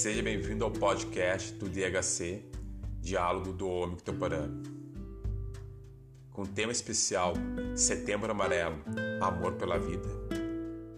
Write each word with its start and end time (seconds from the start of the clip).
Seja 0.00 0.22
bem-vindo 0.22 0.64
ao 0.64 0.70
podcast 0.70 1.52
do 1.56 1.68
DHC, 1.68 2.42
Diálogo 3.02 3.52
do 3.52 3.68
Homem 3.68 3.96
Contemporâneo. 3.96 4.62
Com 6.32 6.46
tema 6.46 6.72
especial 6.72 7.34
Setembro 7.76 8.30
Amarelo, 8.30 8.82
Amor 9.20 9.56
pela 9.56 9.78
Vida, 9.78 10.08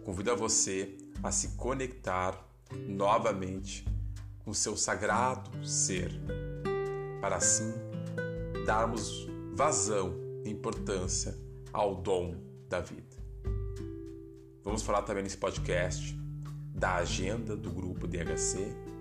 convido 0.05 0.31
a 0.31 0.37
você 0.37 0.97
a 1.21 1.33
se 1.33 1.57
conectar 1.57 2.49
novamente 2.87 3.85
com 4.45 4.55
seu 4.55 4.77
sagrado 4.77 5.67
ser, 5.67 6.13
para 7.21 7.35
assim 7.35 7.75
darmos 8.65 9.27
vazão 9.53 10.15
e 10.45 10.51
importância 10.51 11.37
ao 11.73 11.97
dom 11.97 12.37
da 12.69 12.79
vida. 12.79 13.17
Vamos 14.63 14.81
falar 14.81 15.03
também 15.03 15.25
nesse 15.25 15.39
podcast 15.39 16.17
da 16.73 16.95
agenda 16.95 17.57
do 17.57 17.69
grupo 17.73 18.07
DHC, 18.07 18.92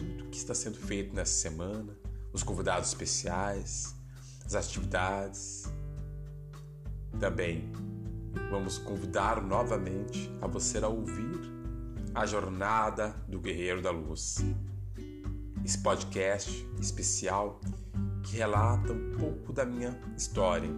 tudo 0.00 0.30
que 0.30 0.38
está 0.38 0.54
sendo 0.54 0.78
feito 0.78 1.14
nessa 1.14 1.34
semana, 1.34 1.94
os 2.32 2.42
convidados 2.42 2.88
especiais, 2.88 3.94
as 4.46 4.54
atividades. 4.54 5.70
Também 7.18 7.70
vamos 8.50 8.78
convidar 8.78 9.42
novamente 9.42 10.32
a 10.40 10.46
você 10.46 10.78
a 10.78 10.88
ouvir 10.88 11.38
a 12.14 12.24
jornada 12.24 13.14
do 13.28 13.38
Guerreiro 13.38 13.82
da 13.82 13.90
Luz. 13.90 14.38
Esse 15.62 15.82
podcast 15.82 16.66
especial 16.80 17.60
que 18.22 18.36
relata 18.36 18.94
um 18.94 19.18
pouco 19.18 19.52
da 19.52 19.66
minha 19.66 20.00
história, 20.16 20.70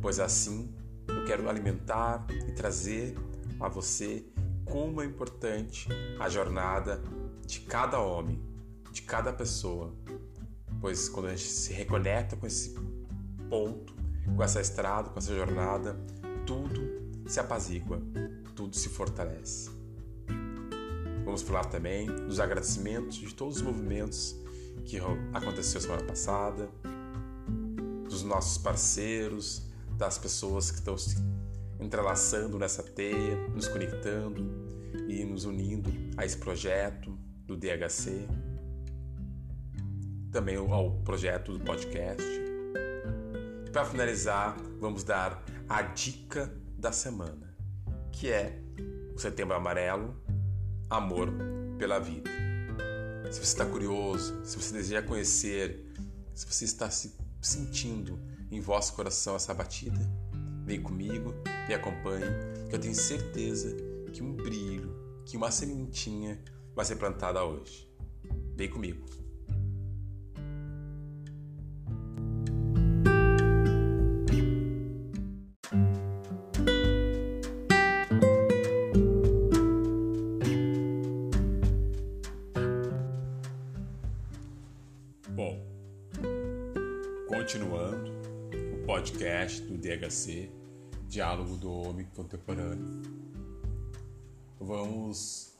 pois 0.00 0.18
assim 0.18 0.74
eu 1.06 1.22
quero 1.26 1.50
alimentar 1.50 2.26
e 2.48 2.52
trazer 2.52 3.14
a 3.60 3.68
você 3.68 4.24
como 4.64 5.02
é 5.02 5.04
importante 5.04 5.86
a 6.18 6.30
jornada 6.30 7.02
de 7.52 7.60
cada 7.60 8.00
homem, 8.00 8.40
de 8.90 9.02
cada 9.02 9.30
pessoa. 9.30 9.94
Pois 10.80 11.10
quando 11.10 11.26
a 11.26 11.30
gente 11.32 11.50
se 11.50 11.70
reconecta 11.70 12.34
com 12.34 12.46
esse 12.46 12.74
ponto, 13.50 13.94
com 14.34 14.42
essa 14.42 14.58
estrada, 14.58 15.10
com 15.10 15.18
essa 15.18 15.34
jornada, 15.34 16.00
tudo 16.46 16.80
se 17.26 17.38
apazigua, 17.38 18.00
tudo 18.56 18.74
se 18.74 18.88
fortalece. 18.88 19.70
Vamos 21.26 21.42
falar 21.42 21.66
também 21.66 22.06
dos 22.06 22.40
agradecimentos 22.40 23.18
de 23.18 23.34
todos 23.34 23.56
os 23.56 23.62
movimentos 23.62 24.34
que 24.86 24.98
aconteceu 25.34 25.78
semana 25.78 26.04
passada, 26.04 26.70
dos 28.08 28.22
nossos 28.22 28.56
parceiros, 28.56 29.70
das 29.98 30.16
pessoas 30.16 30.70
que 30.70 30.78
estão 30.78 30.96
se 30.96 31.16
entrelaçando 31.78 32.58
nessa 32.58 32.82
teia, 32.82 33.36
nos 33.48 33.68
conectando 33.68 34.42
e 35.06 35.22
nos 35.22 35.44
unindo 35.44 35.92
a 36.16 36.24
esse 36.24 36.38
projeto 36.38 37.11
do 37.52 37.56
DHC, 37.56 38.26
também 40.30 40.56
ao 40.56 41.02
projeto 41.02 41.52
do 41.52 41.64
podcast. 41.64 42.24
Para 43.70 43.84
finalizar, 43.84 44.56
vamos 44.80 45.04
dar 45.04 45.44
a 45.68 45.82
dica 45.82 46.50
da 46.78 46.92
semana, 46.92 47.54
que 48.10 48.30
é 48.30 48.58
o 49.14 49.18
Setembro 49.18 49.54
Amarelo, 49.54 50.16
Amor 50.88 51.28
pela 51.78 51.98
Vida. 51.98 52.30
Se 53.30 53.38
você 53.38 53.42
está 53.42 53.66
curioso, 53.66 54.44
se 54.44 54.56
você 54.56 54.72
deseja 54.72 55.02
conhecer, 55.02 55.92
se 56.34 56.46
você 56.46 56.64
está 56.64 56.90
se 56.90 57.16
sentindo 57.40 58.18
em 58.50 58.60
vosso 58.60 58.94
coração 58.94 59.36
essa 59.36 59.52
batida, 59.52 60.00
vem 60.64 60.80
comigo, 60.80 61.34
me 61.68 61.74
acompanhe, 61.74 62.26
que 62.68 62.74
eu 62.74 62.78
tenho 62.78 62.94
certeza 62.94 63.74
que 64.12 64.22
um 64.22 64.34
brilho, 64.34 64.94
que 65.24 65.36
uma 65.36 65.50
sementinha 65.50 66.38
vai 66.74 66.84
ser 66.84 66.96
plantada 66.96 67.44
hoje. 67.44 67.88
Vem 68.54 68.68
comigo. 68.68 69.04
Bom, 85.30 85.58
continuando 87.26 88.12
o 88.52 88.86
podcast 88.86 89.62
do 89.62 89.78
DHC, 89.78 90.50
Diálogo 91.08 91.56
do 91.56 91.72
Homem 91.72 92.06
Contemporâneo. 92.14 93.02
Vamos 94.60 95.51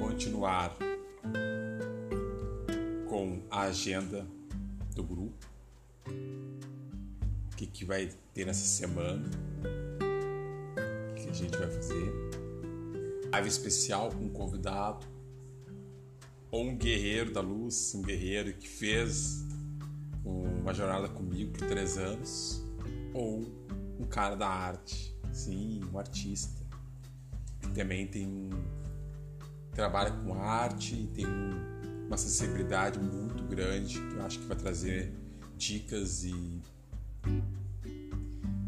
continuar 0.00 0.74
com 3.06 3.42
a 3.50 3.64
agenda 3.64 4.26
do 4.94 5.04
grupo, 5.04 5.46
o 7.52 7.56
que, 7.56 7.66
que 7.66 7.84
vai 7.84 8.08
ter 8.32 8.46
nessa 8.46 8.64
semana, 8.64 9.28
o 11.10 11.14
que, 11.14 11.28
a 11.28 11.32
gente 11.34 11.54
vai 11.54 11.70
fazer. 11.70 12.12
Live 13.30 13.48
especial 13.48 14.10
com 14.10 14.24
um 14.24 14.30
convidado, 14.30 15.06
ou 16.50 16.64
um 16.64 16.76
guerreiro 16.76 17.30
da 17.30 17.42
luz, 17.42 17.94
um 17.94 18.00
guerreiro 18.00 18.54
que 18.54 18.66
fez 18.66 19.44
uma 20.24 20.72
jornada 20.72 21.10
comigo 21.10 21.52
por 21.52 21.68
três 21.68 21.98
anos, 21.98 22.64
ou 23.12 23.44
um 23.98 24.06
cara 24.06 24.34
da 24.34 24.48
arte, 24.48 25.14
sim, 25.30 25.82
um 25.92 25.98
artista. 25.98 26.58
Que 27.60 27.70
também 27.72 28.06
tem 28.06 28.48
trabalha 29.80 30.10
com 30.10 30.34
arte 30.34 30.94
e 30.94 31.06
tem 31.06 31.26
uma 32.06 32.18
sensibilidade 32.18 32.98
muito 32.98 33.42
grande 33.44 33.98
que 33.98 34.14
eu 34.14 34.22
acho 34.26 34.38
que 34.38 34.44
vai 34.44 34.54
trazer 34.54 35.10
dicas 35.56 36.22
e 36.22 36.60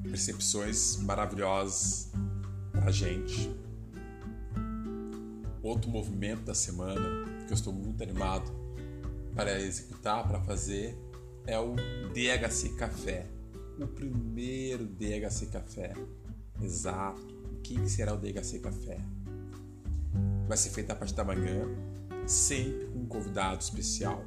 percepções 0.05 0.97
maravilhosas 1.03 2.11
para 2.73 2.87
a 2.87 2.91
gente. 2.91 3.55
Outro 5.63 5.91
movimento 5.91 6.45
da 6.45 6.55
semana 6.55 7.27
que 7.47 7.53
eu 7.53 7.57
estou 7.57 7.75
muito 7.75 8.03
animado 8.03 8.51
para 9.35 9.61
executar, 9.61 10.27
para 10.27 10.41
fazer, 10.41 10.97
é 11.47 11.59
o 11.59 11.75
DHC 12.15 12.71
Café. 12.79 13.27
O 13.79 13.87
primeiro 13.87 14.87
DHC 14.87 15.49
Café. 15.53 15.93
Exato. 16.63 17.21
O 17.53 17.61
que 17.61 17.87
será 17.87 18.15
o 18.15 18.17
DHC 18.17 18.61
Café? 18.61 18.99
Vai 20.53 20.59
ser 20.59 20.69
feito 20.69 20.91
a 20.91 20.95
partir 20.95 21.15
da 21.15 21.25
manhã, 21.25 21.67
sempre 22.27 22.85
com 22.89 22.99
um 22.99 23.07
convidado 23.07 23.63
especial. 23.63 24.23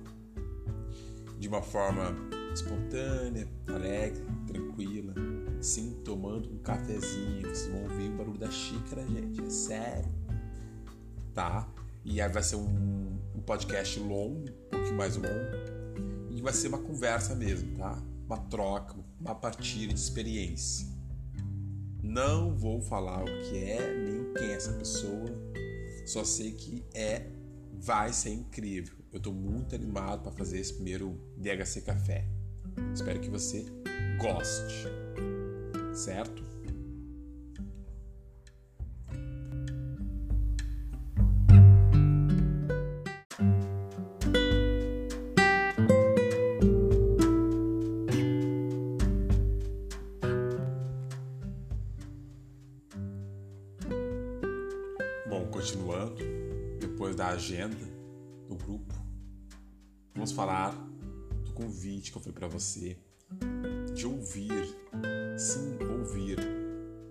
De 1.37 1.47
uma 1.47 1.61
forma 1.61 2.15
espontânea, 2.51 3.47
alegre, 3.67 4.25
tranquila. 4.47 5.13
Sim, 5.61 6.01
tomando 6.03 6.51
um 6.51 6.57
cafezinho. 6.57 7.43
Vocês 7.43 7.67
vão 7.67 7.83
ouvir 7.83 8.09
o 8.09 8.17
barulho 8.17 8.39
da 8.39 8.49
xícara, 8.49 9.05
gente. 9.05 9.39
É 9.39 9.49
sério. 9.51 10.11
Tá? 11.31 11.71
E 12.03 12.19
aí 12.19 12.31
vai 12.31 12.41
ser 12.41 12.55
um, 12.55 13.19
um 13.35 13.41
podcast 13.41 13.99
longo, 13.99 14.49
um 14.49 14.69
pouquinho 14.71 14.95
mais 14.95 15.15
longo. 15.15 15.29
E 16.31 16.41
vai 16.41 16.53
ser 16.53 16.69
uma 16.69 16.79
conversa 16.79 17.35
mesmo, 17.35 17.77
tá? 17.77 18.01
Uma 18.25 18.37
troca, 18.37 18.95
uma 19.21 19.35
partilha 19.35 19.93
de 19.93 19.99
experiência. 19.99 20.87
Não 22.01 22.57
vou 22.57 22.81
falar 22.81 23.21
o 23.21 23.25
que 23.43 23.57
é, 23.59 23.95
nem 23.95 24.33
quem 24.33 24.47
é 24.47 24.53
essa 24.53 24.73
pessoa. 24.73 25.29
Só 26.05 26.23
sei 26.23 26.51
que 26.51 26.85
é, 26.93 27.25
vai 27.73 28.13
ser 28.13 28.29
incrível. 28.29 28.95
Eu 29.11 29.17
estou 29.17 29.33
muito 29.33 29.73
animado 29.73 30.21
para 30.21 30.31
fazer 30.31 30.59
esse 30.59 30.73
primeiro 30.73 31.19
DHC 31.37 31.81
Café. 31.81 32.27
Espero 32.93 33.19
que 33.19 33.29
você 33.29 33.65
goste. 34.19 34.87
Certo? 35.93 36.44
Agenda 57.35 57.85
do 58.47 58.55
grupo, 58.55 58.93
vamos 60.13 60.31
falar 60.31 60.71
do 61.43 61.51
convite 61.53 62.11
que 62.11 62.17
eu 62.17 62.21
falei 62.21 62.33
para 62.33 62.47
você 62.47 62.97
de 63.93 64.07
ouvir, 64.07 64.73
sim, 65.37 65.77
ouvir 65.83 66.39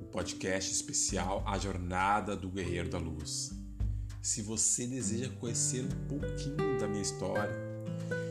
o 0.00 0.06
podcast 0.06 0.72
especial 0.72 1.42
A 1.46 1.58
Jornada 1.58 2.34
do 2.34 2.48
Guerreiro 2.48 2.88
da 2.88 2.98
Luz. 2.98 3.52
Se 4.22 4.40
você 4.40 4.86
deseja 4.86 5.30
conhecer 5.38 5.84
um 5.84 6.08
pouquinho 6.08 6.78
da 6.80 6.88
minha 6.88 7.02
história, 7.02 7.54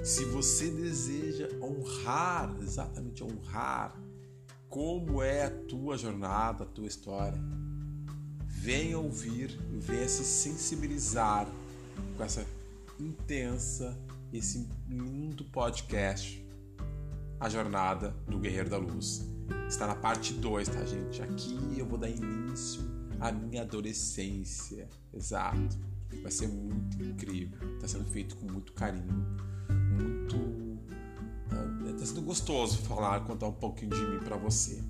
se 0.04 0.26
você 0.26 0.72
deseja 0.72 1.48
honrar, 1.62 2.58
exatamente 2.60 3.24
honrar, 3.24 3.96
como 4.68 5.22
é 5.22 5.46
a 5.46 5.52
tua 5.52 5.96
jornada, 5.96 6.64
a 6.64 6.68
tua 6.68 6.88
história, 6.88 7.40
venha 8.48 8.98
ouvir, 8.98 9.56
venha 9.80 10.08
se 10.08 10.24
sensibilizar 10.24 11.48
com 12.18 12.24
essa 12.24 12.46
intensa 13.00 13.98
esse 14.34 14.68
lindo 14.90 15.46
podcast, 15.46 16.44
A 17.40 17.48
Jornada 17.48 18.10
do 18.28 18.40
Guerreiro 18.40 18.70
da 18.70 18.78
Luz. 18.78 19.24
Está 19.68 19.86
na 19.86 19.96
parte 19.96 20.34
2, 20.34 20.68
tá, 20.70 20.84
gente? 20.86 21.22
Aqui 21.22 21.76
eu 21.78 21.86
vou 21.86 22.00
dar 22.00 22.10
início 22.10 22.82
à 23.20 23.32
minha 23.32 23.62
adolescência. 23.62 24.90
Exato. 25.14 25.78
Vai 26.22 26.32
ser 26.32 26.48
muito 26.48 27.02
incrível. 27.04 27.76
Está 27.76 27.88
sendo 27.88 28.06
feito 28.06 28.36
com 28.38 28.52
muito 28.52 28.74
carinho, 28.74 29.38
muito. 29.92 30.36
Está 31.86 32.04
ah, 32.04 32.06
sendo 32.06 32.22
gostoso 32.24 32.80
falar, 32.80 33.20
contar 33.26 33.48
um 33.48 33.54
pouquinho 33.54 33.92
de 33.92 34.02
mim 34.02 34.20
para 34.20 34.36
você, 34.36 34.82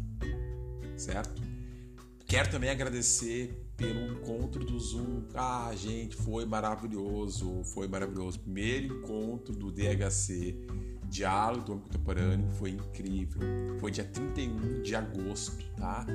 certo? 0.96 1.42
Quero 2.26 2.50
também 2.50 2.70
agradecer 2.70 3.63
pelo 3.84 4.14
encontro 4.14 4.64
do 4.64 4.80
Zoom. 4.80 5.24
Ah, 5.36 5.72
gente, 5.76 6.16
foi 6.16 6.46
maravilhoso, 6.46 7.64
foi 7.66 7.86
maravilhoso. 7.86 8.40
Primeiro 8.40 9.00
encontro 9.00 9.54
do 9.54 9.70
DHC, 9.70 10.58
Diálogo 11.10 11.66
do 11.66 11.72
Homem 11.74 11.84
Contemporâneo, 11.84 12.50
foi 12.54 12.70
incrível. 12.70 13.42
Foi 13.80 13.92
dia 13.92 14.06
31 14.06 14.82
de 14.82 14.96
agosto, 14.96 15.66
tá? 15.76 16.06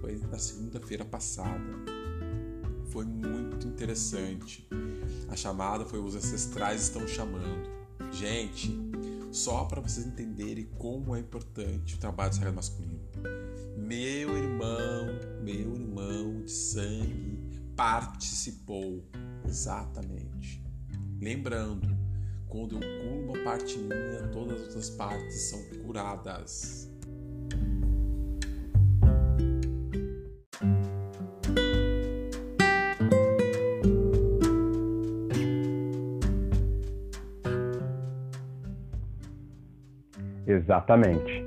Foi 0.00 0.18
na 0.30 0.38
segunda-feira 0.38 1.04
passada. 1.04 1.64
Foi 2.86 3.04
muito 3.04 3.68
interessante. 3.68 4.68
A 5.28 5.36
chamada 5.36 5.84
foi 5.84 6.00
Os 6.00 6.16
Ancestrais 6.16 6.82
Estão 6.82 7.06
Chamando. 7.06 7.70
Gente, 8.10 8.76
só 9.30 9.64
para 9.64 9.80
vocês 9.80 10.06
entenderem 10.06 10.68
como 10.76 11.14
é 11.14 11.20
importante 11.20 11.94
o 11.94 11.98
trabalho 11.98 12.30
do 12.30 12.34
sagrado 12.34 12.56
masculino 12.56 13.06
meu 13.86 14.36
irmão, 14.36 15.06
meu 15.42 15.76
irmão 15.76 16.42
de 16.42 16.50
sangue 16.50 17.38
participou. 17.76 19.04
Exatamente. 19.46 20.60
Lembrando, 21.20 21.96
quando 22.48 22.74
eu 22.74 22.80
curo 22.80 23.32
uma 23.32 23.44
parte 23.44 23.78
minha, 23.78 24.26
todas 24.32 24.60
as 24.60 24.66
outras 24.66 24.90
partes 24.90 25.50
são 25.50 25.62
curadas. 25.84 26.90
Exatamente. 40.44 41.45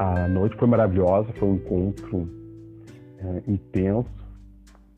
A 0.00 0.26
noite 0.26 0.56
foi 0.56 0.66
maravilhosa, 0.66 1.30
foi 1.34 1.46
um 1.46 1.54
encontro 1.56 2.26
é, 3.18 3.42
intenso. 3.46 4.08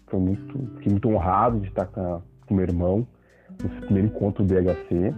Foi 0.06 0.20
muito, 0.20 0.76
fiquei 0.76 0.92
muito 0.92 1.08
honrado 1.08 1.58
de 1.58 1.66
estar 1.66 1.86
com, 1.86 2.22
com 2.46 2.54
meu 2.54 2.62
irmão 2.62 3.04
nesse 3.60 3.80
primeiro 3.80 4.06
encontro 4.06 4.44
do 4.44 4.54
DHC. 4.54 5.12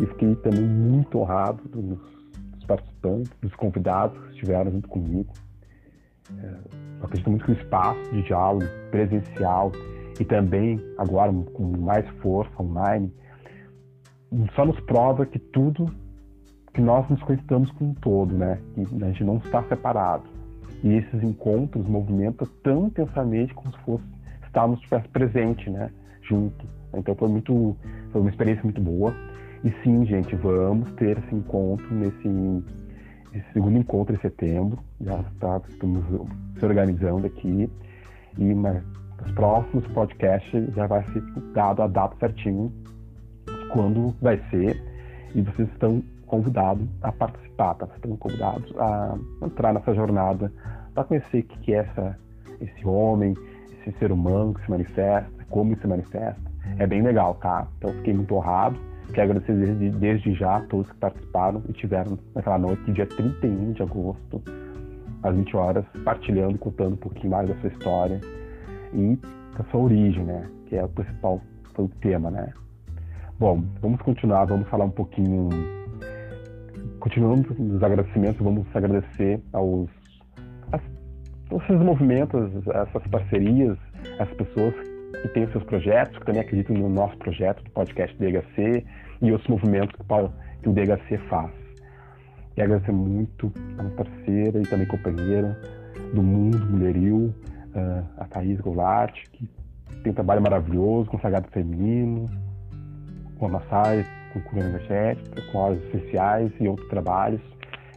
E 0.00 0.06
fiquei 0.06 0.34
também 0.34 0.62
muito 0.62 1.16
honrado 1.16 1.62
dos, 1.68 2.00
dos 2.56 2.64
participantes, 2.66 3.30
dos 3.40 3.54
convidados 3.54 4.18
que 4.18 4.30
estiveram 4.30 4.72
junto 4.72 4.88
comigo. 4.88 5.32
É, 6.36 6.54
acredito 7.00 7.30
muito 7.30 7.44
que 7.44 7.52
o 7.52 7.54
espaço 7.54 8.02
de 8.10 8.22
diálogo 8.22 8.66
presencial 8.90 9.70
e 10.18 10.24
também 10.24 10.84
agora 10.98 11.32
com 11.54 11.62
mais 11.78 12.04
força 12.20 12.50
online 12.60 13.14
só 14.56 14.66
nos 14.66 14.80
prova 14.80 15.24
que 15.24 15.38
tudo 15.38 15.86
que 16.78 16.82
nós 16.82 17.10
nos 17.10 17.20
conectamos 17.24 17.72
com 17.72 17.86
um 17.86 17.94
todo, 17.94 18.36
né? 18.36 18.56
Que 18.72 18.82
a 19.02 19.08
gente 19.08 19.24
não 19.24 19.38
está 19.38 19.64
separado. 19.64 20.22
E 20.84 20.94
esses 20.94 21.24
encontros 21.24 21.84
movimentam 21.88 22.46
tão 22.62 22.86
intensamente 22.86 23.52
como 23.52 23.72
se 23.72 23.78
fosse 23.80 24.04
estarmos 24.46 24.80
presente, 25.12 25.68
né? 25.68 25.90
Junto. 26.22 26.64
Então 26.94 27.16
foi 27.16 27.28
muito, 27.28 27.76
foi 28.12 28.20
uma 28.20 28.30
experiência 28.30 28.62
muito 28.62 28.80
boa. 28.80 29.12
E 29.64 29.72
sim, 29.82 30.06
gente, 30.06 30.36
vamos 30.36 30.92
ter 30.92 31.18
esse 31.18 31.34
encontro 31.34 31.92
nesse 31.92 32.62
esse 33.34 33.52
segundo 33.52 33.76
encontro 33.76 34.14
em 34.14 34.20
setembro. 34.20 34.78
Já 35.00 35.18
está, 35.18 35.60
estamos 35.68 36.04
se 36.60 36.64
organizando 36.64 37.26
aqui. 37.26 37.68
E 38.38 38.54
nos 38.54 39.32
próximos 39.34 39.84
podcasts 39.88 40.72
já 40.76 40.86
vai 40.86 41.04
ser 41.06 41.22
dado 41.52 41.82
a 41.82 41.88
data 41.88 42.14
certinho 42.20 42.72
quando 43.72 44.14
vai 44.22 44.40
ser. 44.48 44.80
E 45.34 45.42
vocês 45.42 45.68
estão 45.70 46.00
convidado 46.28 46.88
a 47.02 47.10
participar, 47.10 47.74
tá? 47.74 47.86
Vocês 47.86 48.18
convidados 48.18 48.72
a 48.78 49.18
entrar 49.42 49.74
nessa 49.74 49.94
jornada 49.94 50.52
para 50.94 51.04
conhecer 51.04 51.40
o 51.40 51.44
que 51.44 51.74
é 51.74 51.78
essa, 51.78 52.18
esse 52.60 52.86
homem, 52.86 53.34
esse 53.80 53.98
ser 53.98 54.12
humano 54.12 54.54
que 54.54 54.64
se 54.64 54.70
manifesta, 54.70 55.30
como 55.50 55.76
se 55.76 55.86
manifesta. 55.86 56.40
É 56.78 56.86
bem 56.86 57.02
legal, 57.02 57.34
tá? 57.36 57.66
Então 57.78 57.92
fiquei 57.94 58.14
muito 58.14 58.34
honrado. 58.34 58.78
Quero 59.12 59.30
agradecer 59.30 59.54
desde, 59.54 59.90
desde 59.98 60.34
já 60.34 60.58
a 60.58 60.60
todos 60.60 60.90
que 60.90 60.98
participaram 60.98 61.62
e 61.68 61.72
tiveram 61.72 62.18
naquela 62.34 62.58
noite, 62.58 62.92
dia 62.92 63.06
31 63.06 63.72
de 63.72 63.82
agosto, 63.82 64.42
às 65.22 65.34
20 65.34 65.56
horas, 65.56 65.84
partilhando 66.04 66.58
contando 66.58 66.92
um 66.92 66.98
pouquinho 66.98 67.30
mais 67.30 67.48
da 67.48 67.54
sua 67.56 67.70
história 67.70 68.20
e 68.92 69.18
da 69.56 69.64
sua 69.70 69.80
origem, 69.80 70.24
né? 70.24 70.46
Que 70.66 70.76
é 70.76 70.84
o 70.84 70.88
principal, 70.88 71.40
foi 71.74 71.86
o 71.86 71.88
tema, 72.00 72.30
né? 72.30 72.52
Bom, 73.38 73.62
vamos 73.80 74.02
continuar, 74.02 74.44
vamos 74.44 74.68
falar 74.68 74.84
um 74.84 74.90
pouquinho 74.90 75.48
continuando 77.08 77.54
nos 77.58 77.82
agradecimentos, 77.82 78.38
vamos 78.38 78.66
agradecer 78.74 79.40
aos, 79.54 79.88
aos 81.50 81.62
esses 81.64 81.82
movimentos, 81.82 82.50
essas 82.66 83.02
parcerias, 83.10 83.78
as 84.18 84.28
pessoas 84.34 84.74
que 85.22 85.28
têm 85.28 85.44
os 85.44 85.52
seus 85.52 85.64
projetos, 85.64 86.18
que 86.18 86.26
também 86.26 86.42
acreditam 86.42 86.76
no 86.76 86.90
nosso 86.90 87.16
projeto 87.16 87.64
do 87.64 87.70
podcast 87.70 88.14
DHC 88.18 88.84
e 89.22 89.32
outros 89.32 89.48
movimentos 89.48 89.96
que 90.62 90.68
o 90.68 90.72
DHC 90.72 91.16
faz. 91.30 91.50
E 92.58 92.60
agradecer 92.60 92.92
muito 92.92 93.50
a 93.78 93.82
minha 93.84 93.94
parceira 93.94 94.60
e 94.60 94.66
também 94.66 94.86
companheira 94.86 95.58
do 96.12 96.22
Mundo 96.22 96.58
Mulheril, 96.58 97.34
a 98.18 98.24
Thaís 98.26 98.60
Goulart, 98.60 99.14
que 99.32 99.48
tem 100.02 100.12
um 100.12 100.14
trabalho 100.14 100.42
maravilhoso 100.42 101.08
com 101.08 101.18
Sagrado 101.20 101.48
Feminino, 101.52 102.26
com 103.38 103.46
a 103.46 103.48
Massai, 103.48 104.04
com 104.32 104.40
cura 104.40 104.66
energética, 104.66 105.42
com 105.50 105.58
óleos 105.58 105.82
essenciais 105.86 106.52
e 106.60 106.68
outros 106.68 106.88
trabalhos. 106.88 107.40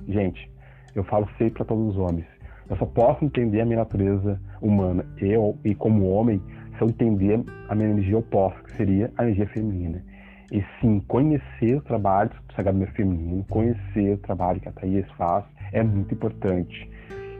Gente, 0.07 0.49
eu 0.95 1.03
falo 1.03 1.27
sempre 1.37 1.55
para 1.55 1.65
todos 1.65 1.95
os 1.95 1.97
homens. 1.97 2.25
Eu 2.69 2.77
só 2.77 2.85
posso 2.85 3.25
entender 3.25 3.61
a 3.61 3.65
minha 3.65 3.79
natureza 3.79 4.39
humana, 4.61 5.05
eu 5.17 5.57
e 5.65 5.75
como 5.75 6.09
homem, 6.09 6.41
se 6.77 6.81
eu 6.81 6.87
entender 6.87 7.43
a 7.67 7.75
minha 7.75 7.89
energia 7.89 8.17
oposta, 8.17 8.61
que 8.63 8.77
seria 8.77 9.11
a 9.17 9.23
energia 9.23 9.47
feminina. 9.47 10.03
E 10.51 10.63
sim, 10.79 10.99
conhecer 11.07 11.77
os 11.77 11.83
trabalhos 11.83 12.33
do 12.47 12.53
Sagrado 12.53 12.85
Feminino, 12.87 13.45
conhecer 13.49 14.13
o 14.13 14.17
trabalho 14.17 14.59
que 14.59 14.67
a 14.67 14.71
Thaís 14.71 15.09
faz, 15.17 15.45
é 15.71 15.81
muito 15.81 16.13
importante. 16.13 16.89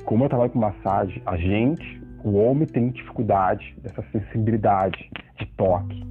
Como 0.05 0.23
eu 0.23 0.29
trabalho 0.29 0.51
com 0.51 0.59
massagem, 0.59 1.21
a 1.25 1.35
gente, 1.35 2.01
o 2.23 2.37
homem, 2.37 2.65
tem 2.65 2.89
dificuldade 2.89 3.75
dessa 3.81 4.01
sensibilidade 4.11 5.09
de 5.37 5.45
toque. 5.57 6.01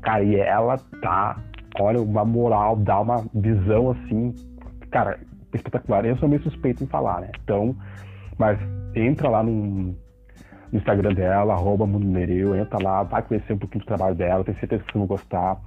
Cara, 0.00 0.22
e 0.22 0.36
ela 0.36 0.76
tá 1.02 1.42
olha, 1.80 2.00
uma 2.00 2.24
moral, 2.24 2.76
dá 2.76 3.00
uma 3.00 3.24
visão 3.34 3.90
assim, 3.90 4.34
cara, 4.90 5.18
espetacular. 5.54 6.04
Eu 6.04 6.16
sou 6.18 6.28
meio 6.28 6.42
suspeito 6.42 6.84
em 6.84 6.86
falar, 6.86 7.20
né? 7.20 7.30
Então, 7.42 7.76
mas 8.38 8.58
entra 8.94 9.28
lá 9.28 9.42
no, 9.42 9.52
no 9.52 9.96
Instagram 10.72 11.14
dela, 11.14 11.54
arroba 11.54 11.86
Mundo 11.86 12.06
Nereu, 12.06 12.56
entra 12.56 12.82
lá, 12.82 13.02
vai 13.02 13.22
conhecer 13.22 13.52
um 13.52 13.58
pouquinho 13.58 13.84
do 13.84 13.88
trabalho 13.88 14.14
dela, 14.14 14.44
tenho 14.44 14.58
certeza 14.58 14.82
que 14.82 14.92
vocês 14.92 14.98
vão 14.98 15.06
gostar. 15.06 15.58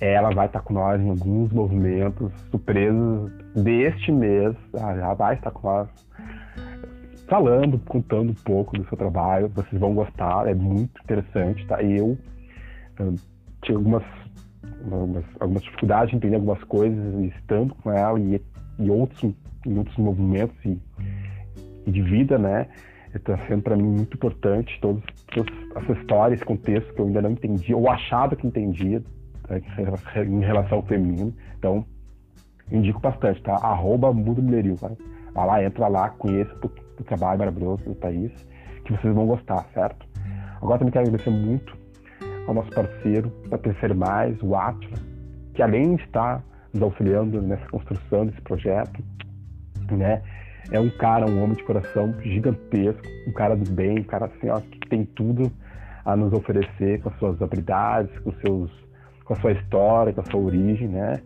Ela 0.00 0.30
vai 0.30 0.46
estar 0.46 0.60
com 0.60 0.74
nós 0.74 1.00
em 1.00 1.10
alguns 1.10 1.52
movimentos 1.52 2.32
surpresos 2.50 3.32
deste 3.56 4.12
mês, 4.12 4.54
já 4.72 5.12
vai 5.14 5.34
estar 5.34 5.50
com 5.50 5.66
nós 5.66 5.88
falando, 7.28 7.78
contando 7.80 8.30
um 8.30 8.34
pouco 8.34 8.76
do 8.76 8.88
seu 8.88 8.96
trabalho, 8.96 9.48
vocês 9.48 9.78
vão 9.78 9.94
gostar, 9.94 10.48
é 10.48 10.54
muito 10.54 11.00
interessante, 11.02 11.66
tá? 11.66 11.82
Eu 11.82 12.16
um, 13.00 13.14
tinha 13.62 13.76
algumas 13.76 14.02
algumas, 14.84 15.24
algumas 15.40 15.62
dificuldades 15.62 16.10
de 16.10 16.16
entender 16.16 16.36
algumas 16.36 16.62
coisas 16.64 17.24
estando 17.34 17.74
com 17.76 17.90
ela 17.90 18.18
e, 18.18 18.40
e 18.78 18.90
outros, 18.90 19.34
em 19.66 19.78
outros 19.78 19.96
movimentos 19.96 20.56
e, 20.64 20.78
e 21.86 21.90
de 21.90 22.02
vida, 22.02 22.38
né? 22.38 22.66
Está 23.14 23.38
sendo 23.46 23.62
para 23.62 23.76
mim 23.76 23.84
muito 23.84 24.14
importante 24.14 24.78
todas, 24.80 25.02
todas 25.34 25.52
essas 25.76 25.98
histórias, 25.98 26.38
esse 26.38 26.46
contexto 26.46 26.92
que 26.94 27.00
eu 27.00 27.06
ainda 27.06 27.22
não 27.22 27.30
entendia, 27.30 27.76
ou 27.76 27.90
achava 27.90 28.36
que 28.36 28.46
entendia 28.46 29.02
né, 29.48 29.62
em 30.26 30.40
relação 30.40 30.78
ao 30.78 30.84
feminino. 30.84 31.34
Então, 31.58 31.84
indico 32.70 33.00
bastante, 33.00 33.42
tá? 33.42 33.54
Arroba 33.54 34.12
Mundo 34.12 34.42
vai. 34.76 34.96
vai 35.32 35.46
lá, 35.46 35.64
entra 35.64 35.88
lá, 35.88 36.10
conheça 36.10 36.54
o 36.64 37.04
trabalho 37.04 37.38
maravilhoso 37.38 37.84
do 37.84 37.94
país, 37.94 38.30
que 38.84 38.92
vocês 38.92 39.14
vão 39.14 39.26
gostar, 39.26 39.66
certo? 39.72 40.06
Agora 40.60 40.78
também 40.78 40.92
quero 40.92 41.06
agradecer 41.06 41.30
muito 41.30 41.77
ao 42.48 42.54
nosso 42.54 42.70
parceiro 42.70 43.30
da 43.50 43.58
Terceiro 43.58 43.94
Mais, 43.94 44.34
o 44.42 44.56
Atla, 44.56 44.96
que 45.54 45.62
além 45.62 45.96
de 45.96 46.02
estar 46.04 46.42
nos 46.72 46.82
auxiliando 46.82 47.42
nessa 47.42 47.66
construção 47.68 48.26
desse 48.26 48.40
projeto, 48.40 49.04
né, 49.90 50.22
é 50.72 50.80
um 50.80 50.88
cara, 50.88 51.26
um 51.26 51.42
homem 51.42 51.56
de 51.56 51.62
coração 51.64 52.14
gigantesco, 52.22 53.02
um 53.26 53.32
cara 53.32 53.54
do 53.54 53.70
bem, 53.70 53.98
um 53.98 54.02
cara 54.02 54.26
assim, 54.26 54.48
ó, 54.48 54.60
que 54.60 54.88
tem 54.88 55.04
tudo 55.04 55.52
a 56.06 56.16
nos 56.16 56.32
oferecer 56.32 57.02
com 57.02 57.10
as 57.10 57.18
suas 57.18 57.40
habilidades, 57.42 58.18
com 58.20 58.32
seus 58.40 58.70
com 59.26 59.34
a 59.34 59.36
sua 59.36 59.52
história, 59.52 60.10
com 60.14 60.22
a 60.22 60.24
sua 60.24 60.40
origem, 60.40 60.88
né? 60.88 61.20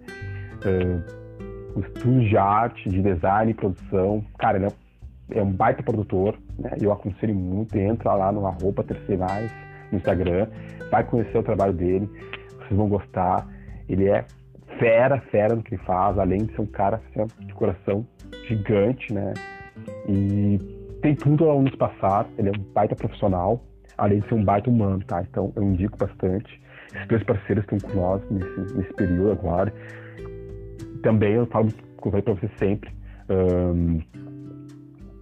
Uh, 0.67 1.79
o 1.79 1.81
estúdio 1.83 2.29
de 2.29 2.37
arte, 2.37 2.89
de 2.91 3.01
design 3.01 3.53
e 3.53 3.55
produção. 3.55 4.25
Cara, 4.37 4.59
ele 4.59 4.67
é, 4.67 5.39
é 5.39 5.43
um 5.43 5.53
baita 5.53 5.85
produtor, 5.85 6.37
né? 6.59 6.73
Eu 6.81 6.91
aconselho 6.91 7.33
muito, 7.33 7.79
entra 7.79 8.13
lá 8.15 8.33
no 8.33 8.45
arroba 8.45 8.83
terceirais 8.83 9.53
no 9.93 9.99
Instagram, 9.99 10.49
vai 10.91 11.05
conhecer 11.05 11.39
o 11.39 11.43
trabalho 11.43 11.73
dele, 11.73 12.09
vocês 12.59 12.73
vão 12.73 12.89
gostar. 12.89 13.47
Ele 13.89 14.09
é 14.09 14.25
fera, 14.79 15.21
fera 15.31 15.55
no 15.55 15.63
que 15.63 15.75
ele 15.75 15.83
faz, 15.85 16.19
além 16.19 16.45
de 16.47 16.55
ser 16.55 16.63
um 16.63 16.67
cara 16.67 16.97
assim, 16.97 17.47
de 17.47 17.55
coração 17.55 18.07
gigante, 18.49 19.13
né? 19.13 19.33
E 20.09 20.59
tem 21.03 21.15
tudo 21.15 21.51
a 21.51 21.55
nos 21.55 21.75
passar, 21.77 22.27
ele 22.39 22.49
é 22.49 22.53
um 22.53 22.63
baita 22.73 22.95
profissional, 22.95 23.63
além 23.99 24.21
de 24.21 24.29
ser 24.29 24.35
um 24.35 24.45
baita 24.45 24.71
humano, 24.71 25.03
tá? 25.05 25.23
Então 25.23 25.53
eu 25.55 25.63
indico 25.63 25.97
bastante. 25.99 26.61
Esses 26.95 27.09
dois 27.09 27.23
parceiros 27.25 27.65
estão 27.65 27.79
com 27.79 27.97
nós 27.97 28.23
nesse, 28.31 28.77
nesse 28.77 28.93
período 28.95 29.33
agora. 29.33 29.73
Também 31.03 31.33
eu 31.33 31.47
falo, 31.47 31.69
como 31.97 32.17
eu 32.17 32.23
pra 32.23 32.35
você 32.35 32.49
sempre, 32.59 32.91
um, 33.29 34.01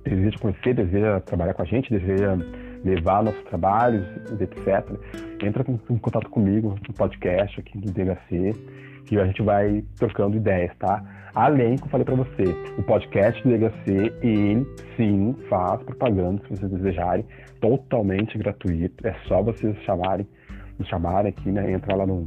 deseja 0.04 0.36
conhecer, 0.38 0.74
deseja 0.74 1.20
trabalhar 1.20 1.54
com 1.54 1.62
a 1.62 1.64
gente, 1.64 1.90
deseja 1.90 2.36
levar 2.84 3.22
nossos 3.22 3.42
trabalhos, 3.44 4.06
etc. 4.40 4.88
Entra 5.42 5.64
em 5.68 5.98
contato 5.98 6.28
comigo 6.30 6.74
no 6.86 6.94
podcast 6.94 7.60
aqui 7.60 7.78
do 7.78 7.92
DHC 7.92 8.54
que 9.10 9.18
a 9.18 9.26
gente 9.26 9.42
vai 9.42 9.84
trocando 9.96 10.36
ideias, 10.36 10.70
tá? 10.78 11.02
Além, 11.34 11.76
como 11.76 11.86
eu 11.86 11.90
falei 11.90 12.04
para 12.04 12.14
você, 12.14 12.44
o 12.78 12.82
podcast 12.84 13.42
do 13.42 13.58
DHC, 13.58 14.12
ele 14.22 14.64
sim 14.96 15.34
faz 15.48 15.82
propaganda, 15.82 16.40
se 16.44 16.50
vocês 16.50 16.70
desejarem, 16.70 17.24
totalmente 17.60 18.38
gratuito. 18.38 19.06
É 19.06 19.12
só 19.26 19.42
vocês 19.42 19.76
chamarem, 19.82 20.26
nos 20.78 20.86
chamarem 20.88 21.30
aqui, 21.30 21.50
né? 21.50 21.72
Entrar 21.72 21.96
lá 21.96 22.06
no, 22.06 22.24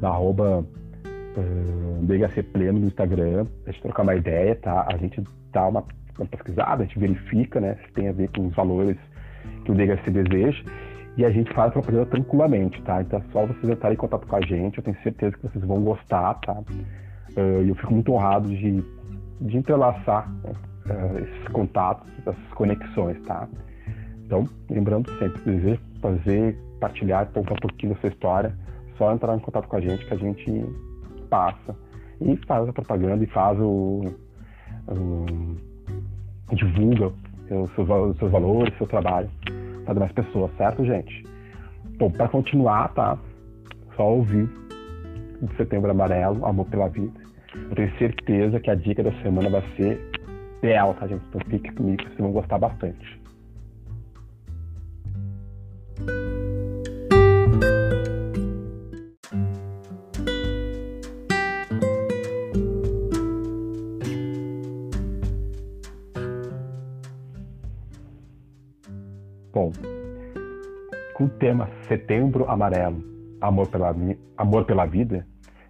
no 0.00 0.08
arroba 0.08 0.60
uh, 1.36 2.06
DHC 2.06 2.42
Pleno 2.42 2.80
no 2.80 2.86
Instagram, 2.86 3.46
a 3.66 3.70
gente 3.70 3.82
trocar 3.82 4.02
uma 4.02 4.14
ideia, 4.14 4.56
tá? 4.56 4.86
A 4.90 4.96
gente 4.96 5.22
dá 5.52 5.68
uma, 5.68 5.84
uma 6.18 6.26
pesquisada, 6.26 6.84
a 6.84 6.86
gente 6.86 6.98
verifica, 6.98 7.60
né? 7.60 7.76
Se 7.84 7.92
tem 7.92 8.08
a 8.08 8.12
ver 8.12 8.30
com 8.30 8.46
os 8.46 8.54
valores 8.54 8.96
que 9.64 9.72
o 9.72 9.74
DHC 9.74 10.10
deseja 10.10 10.62
e 11.16 11.24
a 11.24 11.30
gente 11.30 11.52
faz 11.52 11.70
a 11.70 11.72
propaganda 11.72 12.06
tranquilamente, 12.06 12.80
tá? 12.82 13.02
Então 13.02 13.18
é 13.18 13.32
só 13.32 13.44
vocês 13.44 13.68
entrarem 13.68 13.94
em 13.94 13.98
contato 13.98 14.26
com 14.26 14.36
a 14.36 14.40
gente, 14.40 14.78
eu 14.78 14.84
tenho 14.84 14.96
certeza 15.02 15.36
que 15.36 15.48
vocês 15.48 15.64
vão 15.64 15.82
gostar, 15.82 16.34
tá? 16.34 16.62
Uh, 17.36 17.62
e 17.64 17.68
eu 17.68 17.74
fico 17.74 17.92
muito 17.92 18.12
honrado 18.12 18.48
de, 18.48 18.84
de 19.40 19.56
entrelaçar 19.56 20.30
uh, 20.30 21.18
esses 21.18 21.48
contatos, 21.48 22.08
essas 22.20 22.52
conexões, 22.54 23.20
tá? 23.22 23.48
Então, 24.24 24.48
lembrando 24.70 25.10
sempre, 25.18 25.38
se 25.42 25.50
deseja 25.50 25.80
fazer, 26.00 26.56
partilhar, 26.78 27.26
contar 27.26 27.54
um 27.54 27.56
pouquinho 27.56 27.94
da 27.94 28.00
sua 28.00 28.10
história, 28.10 28.54
só 28.96 29.12
entrar 29.12 29.34
em 29.34 29.40
contato 29.40 29.66
com 29.66 29.76
a 29.76 29.80
gente 29.80 30.06
que 30.06 30.14
a 30.14 30.18
gente 30.18 30.64
passa 31.28 31.74
e 32.20 32.36
faz 32.46 32.68
a 32.68 32.72
propaganda 32.72 33.24
e 33.24 33.26
faz 33.26 33.58
o, 33.58 34.02
o 34.86 36.54
divulga 36.54 37.12
seus, 37.48 37.70
os 37.78 38.18
seus 38.18 38.30
valores, 38.30 38.76
seu 38.76 38.86
trabalho 38.86 39.28
para 39.84 39.94
demais 39.94 40.12
pessoas, 40.12 40.50
certo, 40.58 40.84
gente? 40.84 41.24
Bom, 41.98 42.10
para 42.10 42.28
continuar, 42.28 42.92
tá? 42.92 43.18
Só 43.96 44.06
ouvir 44.14 44.46
de 45.40 45.56
Setembro 45.56 45.90
Amarelo, 45.90 46.44
Amor 46.44 46.66
pela 46.66 46.88
Vida. 46.88 47.18
Eu 47.54 47.74
tenho 47.74 47.98
certeza 47.98 48.60
que 48.60 48.70
a 48.70 48.74
dica 48.74 49.02
da 49.02 49.12
semana 49.22 49.48
vai 49.48 49.62
ser 49.76 49.98
dela, 50.60 50.92
tá, 50.94 51.06
gente? 51.06 51.24
Então 51.28 51.40
fique 51.48 51.72
comigo, 51.72 52.02
vocês 52.02 52.18
vão 52.18 52.32
gostar 52.32 52.58
bastante. 52.58 53.17
Bom, 69.58 69.72
com 71.14 71.24
o 71.24 71.28
tema 71.28 71.68
Setembro 71.88 72.48
Amarelo, 72.48 73.02
Amor 73.40 73.66
pela, 73.66 73.92
Amor 74.36 74.64
pela 74.64 74.86
Vida, 74.86 75.26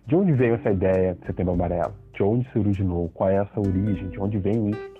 de 0.07 0.14
onde 0.14 0.35
veio 0.35 0.57
essa 0.57 0.71
ideia 0.71 1.14
de 1.14 1.25
Setembro 1.25 1.54
Amarelo? 1.54 1.95
De 2.12 2.23
onde 2.23 2.47
se 2.52 2.59
originou? 2.59 3.09
Qual 3.14 3.30
é 3.30 3.37
essa 3.37 3.59
origem? 3.59 4.11
De 4.11 4.21
onde 4.21 4.37
veio 4.37 4.68
isso? 4.68 4.95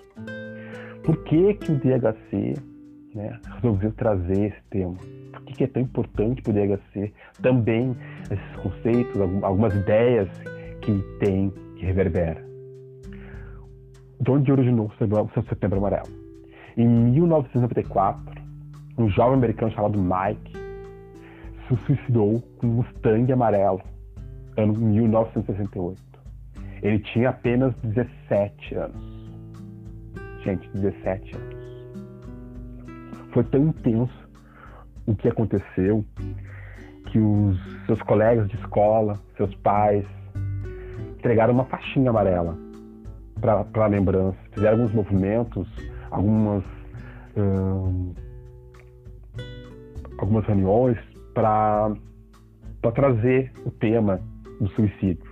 Por 1.03 1.23
que, 1.23 1.53
que 1.53 1.71
o 1.71 1.75
DHC 1.75 2.55
né, 3.13 3.39
resolveu 3.57 3.91
trazer 3.91 4.47
esse 4.47 4.61
tema? 4.71 4.95
Por 5.33 5.43
que, 5.43 5.53
que 5.53 5.63
é 5.65 5.67
tão 5.67 5.83
importante 5.83 6.41
para 6.41 6.49
o 6.49 6.55
DHC 6.55 7.13
também 7.43 7.95
esses 8.23 8.55
conceitos, 8.63 9.21
algumas 9.43 9.75
ideias 9.75 10.27
que 10.81 10.99
tem, 11.19 11.53
que 11.75 11.85
reverbera? 11.85 12.43
De 14.19 14.31
onde 14.31 14.51
originou 14.51 14.87
o 14.87 15.43
Setembro 15.47 15.77
Amarelo? 15.77 16.09
Em 16.75 16.87
1994, 16.87 18.38
um 18.99 19.09
jovem 19.09 19.35
americano 19.35 19.71
chamado 19.71 19.97
Mike 19.97 20.53
se 21.67 21.75
suicidou 21.85 22.43
com 22.57 22.67
um 22.67 22.71
Mustang 22.71 23.31
amarelo, 23.31 23.81
ano 24.57 24.73
1968. 24.73 26.01
Ele 26.81 26.99
tinha 26.99 27.29
apenas 27.29 27.73
17 27.83 28.75
anos. 28.75 29.29
Gente, 30.43 30.69
17 30.69 31.35
anos. 31.35 31.59
Foi 33.31 33.43
tão 33.45 33.67
intenso 33.67 34.29
o 35.05 35.15
que 35.15 35.27
aconteceu 35.27 36.03
que 37.07 37.19
os 37.19 37.57
seus 37.85 38.01
colegas 38.01 38.49
de 38.49 38.55
escola, 38.55 39.19
seus 39.37 39.53
pais, 39.55 40.05
entregaram 41.17 41.53
uma 41.53 41.65
faixinha 41.65 42.09
amarela 42.09 42.57
para 43.39 43.87
lembrança. 43.87 44.37
Fizeram 44.51 44.77
alguns 44.79 44.93
movimentos, 44.93 45.67
algumas. 46.11 46.63
Hum, 47.37 48.13
algumas 50.21 50.45
reuniões 50.45 50.97
para 51.33 51.91
trazer 52.93 53.51
o 53.65 53.71
tema 53.71 54.19
do 54.59 54.67
suicídio. 54.69 55.23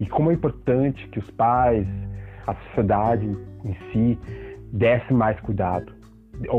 E 0.00 0.06
como 0.06 0.30
é 0.30 0.34
importante 0.34 1.06
que 1.08 1.18
os 1.18 1.30
pais, 1.32 1.86
a 2.46 2.54
sociedade 2.54 3.26
em 3.64 3.74
si, 3.90 4.18
desse 4.72 5.12
mais 5.12 5.38
cuidado, 5.40 5.92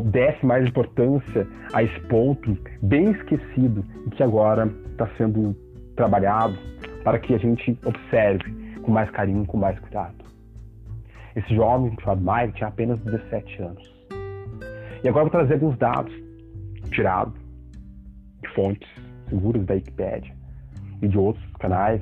desse 0.06 0.46
mais 0.46 0.68
importância 0.68 1.48
a 1.74 1.84
esse 1.84 2.00
ponto 2.02 2.58
bem 2.82 3.12
esquecido 3.12 3.86
e 4.06 4.10
que 4.10 4.24
agora 4.24 4.68
está 4.92 5.08
sendo 5.18 5.56
trabalhado 5.96 6.58
para 7.04 7.18
que 7.18 7.34
a 7.34 7.38
gente 7.38 7.78
observe 7.86 8.80
com 8.82 8.92
mais 8.92 9.10
carinho, 9.12 9.46
com 9.46 9.58
mais 9.58 9.80
cuidado. 9.80 10.16
Esse 11.36 11.56
jovem 11.56 11.96
chamado 12.02 12.22
Mike 12.22 12.58
tinha 12.58 12.68
apenas 12.68 13.00
17 13.00 13.62
anos. 13.62 14.00
E 15.02 15.08
agora 15.08 15.26
vou 15.26 15.32
trazer 15.32 15.54
alguns 15.54 15.78
dados 15.78 16.14
tirados 16.92 17.39
fontes 18.54 18.90
seguras 19.30 19.66
da 19.66 19.76
Wikipedia 19.76 20.34
e 21.02 21.08
de 21.08 21.18
outros 21.18 21.46
canais, 21.60 22.02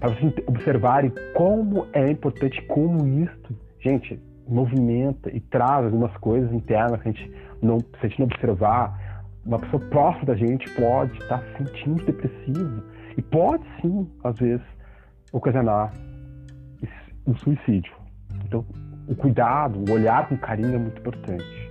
para 0.00 0.10
vocês 0.10 0.34
observarem 0.46 1.12
como 1.34 1.86
é 1.92 2.10
importante, 2.10 2.60
como 2.62 3.06
isto, 3.22 3.56
gente, 3.80 4.20
movimenta 4.48 5.30
e 5.34 5.40
traz 5.40 5.84
algumas 5.84 6.16
coisas 6.16 6.52
internas 6.52 7.00
que 7.02 7.08
a 7.08 7.12
gente 7.12 7.32
não, 7.62 7.78
se 7.78 7.86
a 8.02 8.08
gente 8.08 8.18
não 8.18 8.26
observar, 8.26 9.22
uma 9.44 9.58
pessoa 9.58 9.82
próxima 9.86 10.26
da 10.26 10.34
gente 10.34 10.68
pode 10.70 11.16
estar 11.18 11.40
se 11.42 11.58
sentindo 11.58 12.04
depressivo 12.04 12.82
e 13.16 13.22
pode 13.22 13.64
sim, 13.80 14.08
às 14.24 14.36
vezes, 14.38 14.66
ocasionar 15.32 15.92
um 17.26 17.34
suicídio. 17.36 17.92
Então, 18.44 18.64
o 19.06 19.14
cuidado, 19.14 19.78
o 19.88 19.92
olhar 19.92 20.28
com 20.28 20.36
carinho 20.36 20.74
é 20.74 20.78
muito 20.78 21.00
importante. 21.00 21.61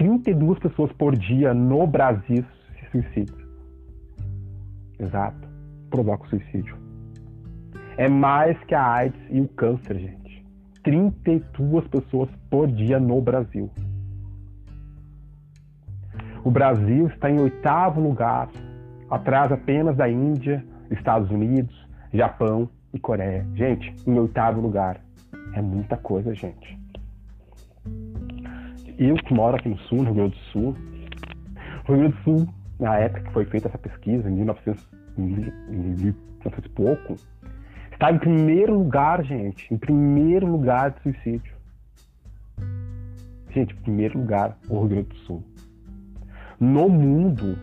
32 0.00 0.58
pessoas 0.58 0.90
por 0.92 1.14
dia 1.14 1.52
no 1.52 1.86
Brasil 1.86 2.42
se 2.78 2.90
suicidam. 2.90 3.36
Exato. 4.98 5.46
Provoca 5.90 6.24
o 6.24 6.28
suicídio. 6.30 6.74
É 7.98 8.08
mais 8.08 8.58
que 8.64 8.74
a 8.74 8.82
AIDS 8.82 9.20
e 9.28 9.42
o 9.42 9.48
câncer, 9.48 9.98
gente. 9.98 10.46
32 10.82 11.86
pessoas 11.88 12.30
por 12.48 12.66
dia 12.68 12.98
no 12.98 13.20
Brasil. 13.20 13.70
O 16.42 16.50
Brasil 16.50 17.08
está 17.08 17.30
em 17.30 17.38
oitavo 17.38 18.00
lugar, 18.00 18.48
atrás 19.10 19.52
apenas 19.52 19.98
da 19.98 20.08
Índia, 20.08 20.64
Estados 20.90 21.30
Unidos, 21.30 21.76
Japão 22.10 22.70
e 22.94 22.98
Coreia. 22.98 23.46
Gente, 23.54 23.94
em 24.06 24.18
oitavo 24.18 24.62
lugar. 24.62 24.98
É 25.52 25.60
muita 25.60 25.98
coisa, 25.98 26.34
gente 26.34 26.79
eu 29.08 29.16
que 29.16 29.32
moro 29.32 29.56
aqui 29.56 29.68
no 29.68 29.78
sul, 29.78 29.98
no 29.98 30.04
Rio 30.04 30.14
Grande 30.14 30.34
do 30.34 30.44
Sul, 30.52 30.76
Rio 31.86 31.96
Grande 31.96 32.16
do 32.16 32.22
Sul, 32.22 32.48
na 32.78 32.98
época 32.98 33.22
que 33.22 33.32
foi 33.32 33.44
feita 33.46 33.68
essa 33.68 33.78
pesquisa, 33.78 34.28
em 34.28 34.34
1900, 34.34 34.88
em 35.18 35.22
1900 35.22 36.64
e 36.64 36.68
pouco, 36.68 37.16
está 37.92 38.12
em 38.12 38.18
primeiro 38.18 38.74
lugar, 38.74 39.24
gente, 39.24 39.72
em 39.72 39.78
primeiro 39.78 40.46
lugar 40.46 40.90
de 40.90 41.02
suicídio. 41.02 41.54
Gente, 43.50 43.74
em 43.74 43.78
primeiro 43.78 44.18
lugar, 44.18 44.56
o 44.68 44.80
Rio 44.80 44.88
Grande 44.88 45.08
do 45.08 45.16
Sul. 45.16 45.42
No 46.58 46.88
mundo, 46.88 47.56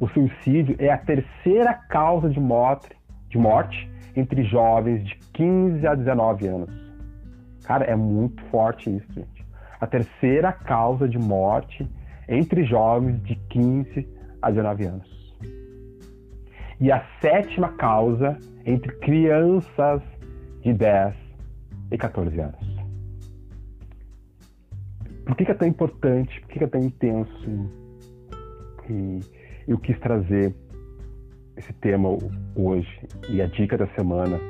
o 0.00 0.08
suicídio 0.08 0.74
é 0.78 0.90
a 0.90 0.98
terceira 0.98 1.74
causa 1.74 2.30
de 2.30 2.40
morte, 2.40 2.88
de 3.28 3.36
morte 3.36 3.90
entre 4.16 4.42
jovens 4.44 5.04
de 5.04 5.14
15 5.34 5.86
a 5.86 5.94
19 5.94 6.46
anos. 6.46 6.94
Cara, 7.64 7.84
é 7.84 7.94
muito 7.94 8.42
forte 8.44 8.88
isso. 8.88 9.33
A 9.84 9.86
terceira 9.86 10.50
causa 10.50 11.06
de 11.06 11.18
morte 11.18 11.86
entre 12.26 12.64
jovens 12.64 13.22
de 13.22 13.34
15 13.50 14.08
a 14.40 14.50
19 14.50 14.86
anos. 14.86 15.36
E 16.80 16.90
a 16.90 17.04
sétima 17.20 17.68
causa 17.74 18.38
entre 18.64 18.90
crianças 19.00 20.00
de 20.62 20.72
10 20.72 21.14
e 21.90 21.98
14 21.98 22.40
anos. 22.40 22.82
Por 25.26 25.36
que, 25.36 25.44
que 25.44 25.50
é 25.50 25.54
tão 25.54 25.68
importante? 25.68 26.40
Por 26.40 26.48
que, 26.48 26.58
que 26.60 26.64
é 26.64 26.68
tão 26.68 26.80
intenso? 26.80 27.70
E 28.88 29.20
eu 29.68 29.76
quis 29.76 30.00
trazer 30.00 30.54
esse 31.58 31.74
tema 31.74 32.08
hoje 32.56 33.06
e 33.28 33.42
a 33.42 33.46
dica 33.46 33.76
da 33.76 33.86
semana, 33.88 34.40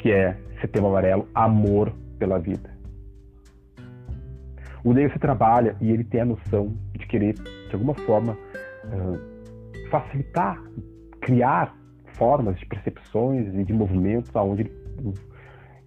que 0.00 0.10
é 0.10 0.36
Setembro 0.60 0.88
Amarelo, 0.88 1.28
amor 1.36 1.92
pela 2.18 2.40
vida. 2.40 2.79
O 4.84 4.92
Ney 4.92 5.10
se 5.10 5.18
trabalha 5.18 5.76
e 5.80 5.90
ele 5.90 6.04
tem 6.04 6.22
a 6.22 6.24
noção 6.24 6.74
de 6.96 7.06
querer, 7.06 7.34
de 7.34 7.74
alguma 7.74 7.94
forma, 7.94 8.32
uh, 8.32 9.90
facilitar, 9.90 10.58
criar 11.20 11.74
formas 12.14 12.58
de 12.58 12.66
percepções 12.66 13.54
e 13.54 13.64
de 13.64 13.72
movimentos 13.72 14.34
aonde 14.34 14.62
ele 14.62 14.80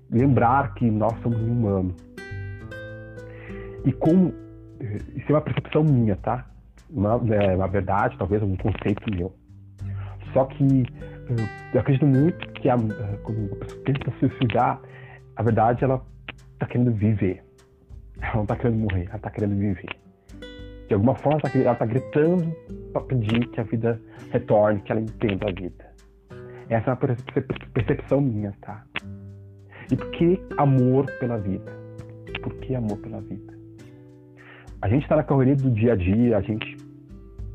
lembrar 0.10 0.74
que 0.76 0.90
nós 0.90 1.14
somos 1.22 1.40
humanos. 1.42 1.96
E 3.86 3.92
como 3.92 4.34
isso 5.16 5.26
é 5.30 5.34
uma 5.34 5.42
percepção 5.42 5.84
minha, 5.84 6.16
tá? 6.18 6.46
Uma, 6.90 7.22
é 7.34 7.56
uma 7.56 7.68
verdade, 7.68 8.18
talvez 8.18 8.42
um 8.44 8.56
conceito 8.56 9.04
meu. 9.12 9.34
Só 10.32 10.46
que 10.46 10.86
eu 11.74 11.80
acredito 11.80 12.06
muito 12.06 12.48
que 12.54 12.70
a, 12.70 12.78
quando 13.24 13.54
a 13.54 13.56
pessoa 13.56 13.84
tenta 13.86 14.12
se 14.12 14.20
suicidar, 14.20 14.80
a 15.36 15.44
verdade 15.44 15.84
ela 15.84 16.02
está 16.54 16.66
querendo 16.68 16.92
viver. 16.92 17.43
Ela 18.22 18.36
não 18.36 18.44
está 18.44 18.56
querendo 18.56 18.80
morrer, 18.80 19.06
ela 19.08 19.16
está 19.16 19.30
querendo 19.30 19.56
viver. 19.56 19.96
De 20.88 20.94
alguma 20.94 21.16
forma, 21.16 21.42
ela 21.54 21.74
está 21.74 21.86
gritando 21.86 22.56
para 22.92 23.02
pedir 23.04 23.48
que 23.48 23.60
a 23.60 23.64
vida 23.64 24.00
retorne, 24.32 24.82
que 24.82 24.92
ela 24.92 25.02
entenda 25.02 25.50
a 25.50 25.52
vida. 25.52 25.94
Essa 26.70 26.92
é 26.92 26.94
uma 26.94 26.98
percepção 27.74 28.22
minha, 28.22 28.54
tá? 28.62 28.84
E 29.92 29.96
por 29.96 30.12
que 30.12 30.42
amor 30.58 31.06
pela 31.20 31.38
vida? 31.38 31.72
Por 32.42 32.54
que 32.56 32.76
amor 32.76 32.98
pela 32.98 33.22
vida? 33.22 33.54
A 34.82 34.90
gente 34.90 35.04
está 35.04 35.16
na 35.16 35.24
correria 35.24 35.56
do 35.56 35.72
dia 35.72 35.94
a 35.94 35.96
dia, 35.96 36.38
a 36.38 36.42
gente 36.42 36.78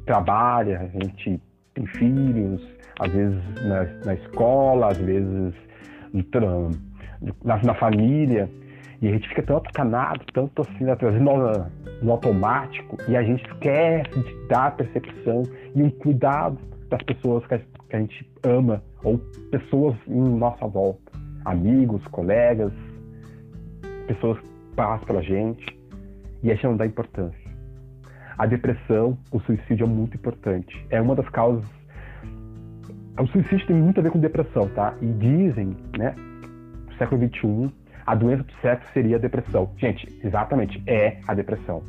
trabalha, 0.07 0.81
a 0.81 0.87
gente 0.87 1.41
tem 1.75 1.87
filhos, 1.87 2.67
às 2.99 3.13
vezes 3.13 3.39
na, 3.63 3.85
na 4.05 4.15
escola, 4.15 4.89
às 4.89 4.99
vezes 4.99 5.55
na, 7.45 7.63
na, 7.63 7.75
família, 7.75 8.49
e 9.01 9.09
a 9.09 9.13
gente 9.13 9.29
fica 9.29 9.43
tanto 9.43 9.73
canado, 9.73 10.25
tanto 10.33 10.63
assim, 10.63 10.91
às 10.91 10.99
vezes 10.99 11.21
no, 11.21 12.11
automático, 12.11 12.97
e 13.09 13.17
a 13.17 13.23
gente 13.23 13.45
esquece 13.45 14.19
de 14.21 14.49
dar 14.49 14.77
percepção 14.77 15.43
e 15.75 15.83
um 15.83 15.91
cuidado 15.91 16.59
das 16.89 17.03
pessoas 17.03 17.47
que 17.47 17.55
a, 17.55 17.59
que 17.59 17.97
a 17.97 18.01
gente 18.01 18.31
ama, 18.43 18.83
ou 19.05 19.19
pessoas 19.51 19.97
em 20.07 20.21
nossa 20.21 20.67
volta, 20.67 21.13
amigos, 21.45 22.05
colegas, 22.09 22.73
pessoas 24.07 24.39
que 24.41 24.49
passam 24.75 25.07
pela 25.07 25.23
gente, 25.23 25.79
e 26.43 26.51
a 26.51 26.55
gente 26.55 26.67
não 26.67 26.77
dá 26.77 26.87
importância. 26.87 27.49
A 28.37 28.47
depressão, 28.47 29.19
o 29.33 29.41
suicídio 29.41 29.85
é 29.85 29.89
muito 29.89 30.17
importante. 30.17 30.87
É 30.91 31.01
uma 31.01 31.17
das 31.17 31.29
causas. 31.29 31.69
O 33.21 33.27
suicídio 33.27 33.67
tem 33.67 33.77
muito 33.77 33.99
a 33.99 34.03
ver 34.03 34.13
com 34.13 34.21
depressão, 34.21 34.69
tá? 34.69 34.95
E 35.03 35.07
dizem, 35.07 35.77
né, 35.99 36.15
século 36.97 37.21
XXI, 37.27 37.73
a 38.09 38.15
doença 38.15 38.43
do 38.43 38.53
sexo 38.63 38.91
seria 38.95 39.17
a 39.17 39.19
depressão. 39.19 39.71
Gente, 39.77 40.09
exatamente, 40.25 40.83
é 40.87 41.19
a 41.29 41.35
depressão. 41.35 41.83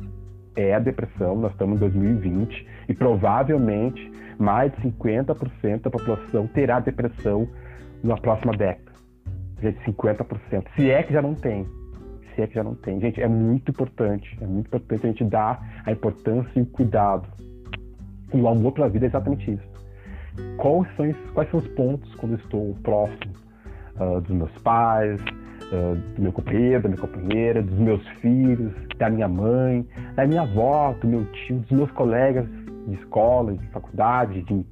É 0.54 0.74
a 0.74 0.78
depressão, 0.78 1.36
nós 1.36 1.52
estamos 1.52 1.76
em 1.76 1.80
2020 1.80 2.66
e 2.88 2.94
provavelmente 2.94 4.12
mais 4.38 4.70
de 4.72 4.82
50% 4.82 5.80
da 5.80 5.90
população 5.90 6.46
terá 6.48 6.78
depressão 6.78 7.48
na 8.04 8.18
próxima 8.18 8.52
década. 8.52 8.92
Gente, 9.62 9.78
50%. 9.90 10.66
Se 10.76 10.90
é 10.90 11.02
que 11.02 11.12
já 11.12 11.22
não 11.22 11.34
tem 11.34 11.66
se 12.34 12.42
é 12.42 12.46
que 12.46 12.54
já 12.54 12.62
não 12.62 12.74
tem. 12.74 13.00
Gente, 13.00 13.20
é 13.20 13.26
muito 13.26 13.70
importante, 13.70 14.38
é 14.40 14.46
muito 14.46 14.66
importante 14.66 15.04
a 15.04 15.08
gente 15.08 15.24
dar 15.24 15.82
a 15.84 15.90
importância 15.90 16.50
e 16.58 16.62
o 16.62 16.66
cuidado. 16.66 17.28
E 18.32 18.40
o 18.40 18.46
amor 18.46 18.72
pela 18.72 18.88
vida 18.88 19.06
é 19.06 19.08
exatamente 19.08 19.50
isso. 19.50 19.70
Quais 20.56 20.86
são, 20.96 21.12
quais 21.34 21.50
são 21.50 21.58
os 21.58 21.68
pontos 21.68 22.14
quando 22.14 22.36
estou 22.36 22.76
próximo 22.82 23.34
uh, 23.96 24.20
dos 24.20 24.30
meus 24.30 24.52
pais, 24.58 25.20
uh, 25.72 25.96
do 26.14 26.22
meu 26.22 26.32
companheiro, 26.32 26.82
da 26.82 26.88
minha 26.88 27.00
companheira, 27.00 27.62
dos 27.62 27.78
meus 27.78 28.06
filhos, 28.20 28.72
da 28.98 29.08
minha 29.08 29.28
mãe, 29.28 29.86
da 30.14 30.26
minha 30.26 30.42
avó, 30.42 30.94
do 31.00 31.06
meu 31.06 31.24
tio, 31.32 31.58
dos 31.60 31.70
meus 31.70 31.90
colegas 31.92 32.46
de 32.86 32.94
escola, 32.94 33.54
de 33.54 33.66
faculdade, 33.68 34.42
de, 34.42 34.64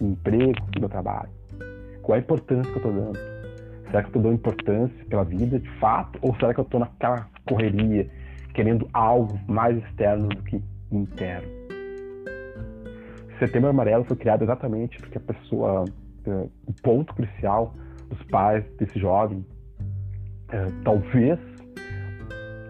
emprego, 0.00 0.60
do 0.72 0.80
meu 0.80 0.88
trabalho? 0.88 1.30
Qual 2.02 2.16
a 2.16 2.18
importância 2.18 2.70
que 2.72 2.78
eu 2.78 2.88
estou 2.88 2.92
dando? 2.92 3.18
Será 3.86 4.02
que 4.02 4.06
eu 4.06 4.08
estou 4.08 4.22
dando 4.22 4.34
importância 4.34 5.04
pela 5.08 5.24
vida, 5.24 5.58
de 5.58 5.70
fato? 5.78 6.18
Ou 6.22 6.34
será 6.36 6.52
que 6.52 6.60
eu 6.60 6.64
estou 6.64 6.80
naquela 6.80 7.28
correria, 7.46 8.08
querendo 8.54 8.88
algo 8.92 9.38
mais 9.46 9.76
externo 9.76 10.28
do 10.28 10.42
que 10.42 10.62
interno? 10.90 11.48
Setembro 13.38 13.70
Amarelo 13.70 14.04
foi 14.04 14.16
criado 14.16 14.42
exatamente 14.42 14.98
porque 14.98 15.18
a 15.18 15.20
pessoa, 15.20 15.84
uh, 16.26 16.50
o 16.66 16.72
ponto 16.82 17.14
crucial 17.14 17.74
dos 18.08 18.22
pais 18.24 18.64
desse 18.78 18.98
jovem, 18.98 19.44
uh, 20.52 20.82
talvez 20.84 21.38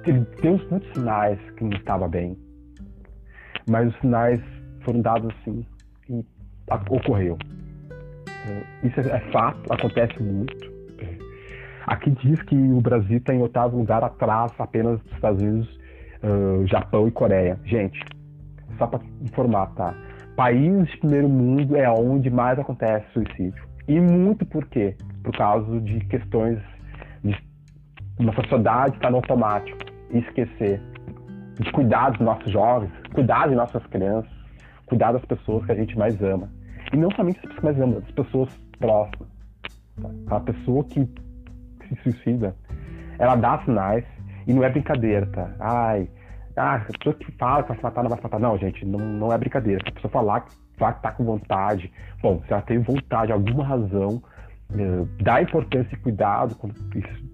ele 0.07 0.27
deu 0.41 0.61
muitos 0.71 0.93
sinais 0.93 1.39
que 1.57 1.65
não 1.65 1.77
estava 1.77 2.09
bem, 2.09 2.37
mas 3.69 3.89
os 3.89 4.01
sinais 4.01 4.41
foram 4.85 5.01
dados 5.01 5.33
assim 5.41 5.65
e 6.09 6.25
ocorreu. 6.91 7.35
Uh, 7.35 8.87
isso 8.87 9.01
é, 9.01 9.17
é 9.17 9.21
fato, 9.33 9.73
acontece 9.73 10.21
muito. 10.23 10.73
Aqui 11.87 12.11
diz 12.11 12.41
que 12.43 12.55
o 12.55 12.81
Brasil 12.81 13.19
está 13.19 13.35
em 13.35 13.43
oitavo 13.43 13.77
lugar 13.77 14.05
atrás 14.05 14.53
apenas 14.59 15.01
dos 15.01 15.13
Estados 15.13 15.43
Unidos, 15.43 15.81
uh, 16.23 16.67
Japão 16.67 17.09
e 17.09 17.11
Coreia. 17.11 17.59
Gente, 17.65 18.01
só 18.79 18.87
para 18.87 19.01
informar, 19.21 19.67
tá? 19.75 19.95
Países 20.37 20.91
de 20.91 20.99
primeiro 20.99 21.29
mundo 21.29 21.77
é 21.77 21.91
onde 21.91 22.31
mais 22.31 22.59
acontece 22.59 23.05
suicídio. 23.13 23.63
E 23.89 24.01
muito 24.01 24.47
por 24.47 24.67
quê? 24.69 24.97
Por 25.23 25.37
causa 25.37 25.81
de 25.81 26.01
questões 26.07 26.59
uma 28.19 28.33
sociedade 28.35 28.95
estar 28.97 29.09
tá 29.09 29.11
no 29.11 29.17
automático 29.17 29.79
e 30.11 30.19
esquecer 30.19 30.81
de 31.59 31.71
cuidar 31.73 32.11
dos 32.11 32.21
nossos 32.21 32.51
jovens, 32.51 32.91
cuidar 33.15 33.49
de 33.49 33.55
nossas 33.55 33.85
crianças, 33.87 34.31
cuidar 34.87 35.13
das 35.13 35.25
pessoas 35.25 35.65
que 35.67 35.73
a 35.73 35.75
gente 35.75 35.97
mais 35.97 36.21
ama. 36.23 36.49
E 36.93 36.97
não 36.97 37.11
somente 37.13 37.39
as 37.39 37.43
pessoas 37.43 37.59
que 37.59 37.65
mais 37.65 37.81
amam, 37.81 37.99
as 37.99 38.11
pessoas 38.11 38.49
próximas. 38.79 39.29
Tá? 40.29 40.37
A 40.37 40.41
pessoa 40.41 40.85
que 40.85 41.09
se 41.89 42.03
suicida, 42.03 42.55
ela 43.19 43.37
dá 43.37 43.63
sinais 43.65 44.05
e 44.47 44.53
não 44.53 44.65
é 44.65 44.71
brincadeira, 44.71 45.27
tá? 45.27 45.51
Ai, 45.61 46.09
ah, 46.57 46.77
a 46.77 46.81
pessoa 46.81 47.15
que 47.15 47.33
fala 47.33 47.63
que 47.63 47.69
vai 47.69 47.79
se 47.79 47.83
matar, 47.83 48.03
não 48.03 48.11
vai 48.11 48.19
se 48.19 48.25
matar. 48.25 48.41
Não, 48.41 48.59
gente, 48.59 48.85
não, 48.85 48.99
não 48.99 49.33
é 49.33 49.39
brincadeira. 49.39 49.81
Se 49.83 49.89
a 49.89 49.93
pessoa 49.93 50.11
falar 50.11 50.41
que 50.41 50.55
vai 50.79 50.93
estar 50.93 51.13
com 51.13 51.25
vontade, 51.25 51.91
bom, 52.21 52.43
se 52.47 52.53
ela 52.53 52.63
tem 52.63 52.79
vontade, 52.79 53.33
alguma 53.33 53.65
razão, 53.65 54.23
eh, 54.75 55.07
dá 55.23 55.41
importância 55.41 55.95
e 55.95 55.99
cuidado 55.99 56.57
isso 56.95 57.32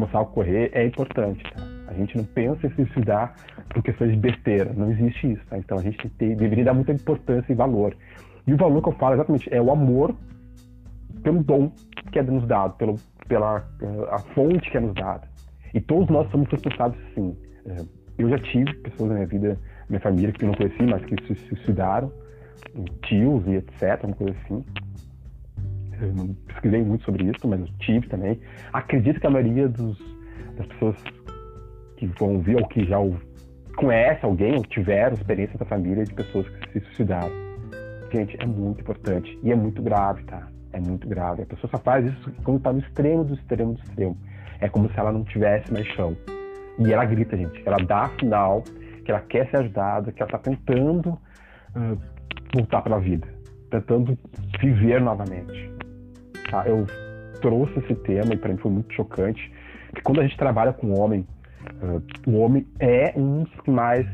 começar 0.00 0.18
a 0.18 0.22
ocorrer, 0.22 0.70
é 0.72 0.86
importante, 0.86 1.42
tá? 1.54 1.62
A 1.88 1.94
gente 1.94 2.16
não 2.16 2.24
pensa 2.24 2.66
em 2.66 2.70
se 2.70 2.76
suicidar 2.76 3.34
por 3.68 3.82
questões 3.82 4.12
de 4.12 4.16
besteira, 4.16 4.72
não 4.72 4.90
existe 4.90 5.32
isso, 5.32 5.42
tá? 5.46 5.58
Então 5.58 5.78
a 5.78 5.82
gente 5.82 6.08
tem, 6.10 6.34
deveria 6.34 6.64
dar 6.64 6.74
muita 6.74 6.92
importância 6.92 7.52
e 7.52 7.54
valor. 7.54 7.94
E 8.46 8.54
o 8.54 8.56
valor 8.56 8.82
que 8.82 8.88
eu 8.88 8.92
falo 8.92 9.14
exatamente 9.14 9.52
é 9.52 9.60
o 9.60 9.70
amor 9.70 10.14
pelo 11.22 11.42
dom 11.42 11.70
que 12.10 12.18
é 12.18 12.22
nos 12.22 12.46
dado, 12.46 12.76
pelo, 12.76 12.96
pela 13.28 13.64
a 14.10 14.18
fonte 14.34 14.70
que 14.70 14.76
é 14.76 14.80
nos 14.80 14.94
dada. 14.94 15.28
E 15.74 15.80
todos 15.80 16.08
nós 16.08 16.30
somos 16.30 16.48
responsáveis, 16.48 17.02
sim. 17.14 17.36
É, 17.66 17.76
eu 18.18 18.28
já 18.28 18.38
tive 18.38 18.72
pessoas 18.74 19.10
na 19.10 19.14
minha 19.16 19.26
vida, 19.26 19.58
minha 19.88 20.00
família, 20.00 20.32
que 20.32 20.44
eu 20.44 20.48
não 20.48 20.54
conheci, 20.54 20.82
mas 20.82 21.04
que 21.04 21.14
se 21.26 21.34
suicidaram, 21.46 22.10
tios 23.02 23.46
e 23.46 23.56
etc., 23.56 24.04
uma 24.04 24.16
coisa 24.16 24.36
assim. 24.44 24.64
Eu 26.00 26.36
pesquisei 26.46 26.82
muito 26.82 27.04
sobre 27.04 27.24
isso, 27.24 27.46
mas 27.46 27.60
eu 27.60 27.68
tive 27.80 28.08
também. 28.08 28.40
Acredito 28.72 29.20
que 29.20 29.26
a 29.26 29.30
maioria 29.30 29.68
dos, 29.68 29.98
das 30.56 30.66
pessoas 30.68 30.96
que 31.96 32.06
vão 32.18 32.36
ouvir 32.36 32.56
ou 32.56 32.66
que 32.68 32.84
já 32.86 32.96
conhece 33.76 34.24
alguém 34.24 34.56
ou 34.56 34.62
tiveram 34.64 35.14
experiência 35.14 35.58
da 35.58 35.64
família 35.64 36.04
de 36.04 36.14
pessoas 36.14 36.48
que 36.48 36.72
se 36.72 36.86
suicidaram. 36.86 37.30
Gente, 38.12 38.36
é 38.40 38.46
muito 38.46 38.80
importante 38.80 39.38
e 39.42 39.52
é 39.52 39.54
muito 39.54 39.82
grave, 39.82 40.24
tá? 40.24 40.48
é 40.72 40.80
muito 40.80 41.08
grave. 41.08 41.42
A 41.42 41.46
pessoa 41.46 41.70
só 41.70 41.78
faz 41.78 42.06
isso 42.06 42.32
quando 42.44 42.58
está 42.58 42.72
no 42.72 42.80
extremo 42.80 43.24
do 43.24 43.34
extremo 43.34 43.74
do 43.74 43.82
extremo. 43.82 44.16
É 44.60 44.68
como 44.68 44.90
se 44.90 44.98
ela 44.98 45.12
não 45.12 45.24
tivesse 45.24 45.72
mais 45.72 45.86
chão. 45.88 46.16
E 46.78 46.92
ela 46.92 47.04
grita, 47.04 47.36
gente. 47.36 47.62
Ela 47.66 47.78
dá 47.78 48.10
sinal 48.18 48.62
que 49.04 49.10
ela 49.10 49.20
quer 49.20 49.48
ser 49.50 49.58
ajudada, 49.58 50.12
que 50.12 50.22
ela 50.22 50.28
está 50.28 50.38
tentando 50.38 51.10
uh, 51.10 51.98
voltar 52.54 52.82
para 52.82 52.96
a 52.96 52.98
vida, 52.98 53.26
tentando 53.70 54.18
viver 54.60 55.00
novamente. 55.00 55.70
Tá? 56.50 56.64
Eu 56.66 56.86
trouxe 57.40 57.78
esse 57.78 57.94
tema 57.94 58.34
e 58.34 58.36
para 58.36 58.50
mim 58.50 58.58
foi 58.58 58.70
muito 58.70 58.92
chocante, 58.92 59.52
que 59.94 60.02
quando 60.02 60.20
a 60.20 60.22
gente 60.22 60.36
trabalha 60.36 60.72
com 60.72 60.88
o 60.88 61.00
homem, 61.00 61.26
uh, 61.82 62.02
o 62.30 62.38
homem 62.38 62.66
é 62.78 63.12
um 63.16 63.44
dos 63.44 63.60
que 63.62 63.70
mais 63.70 64.06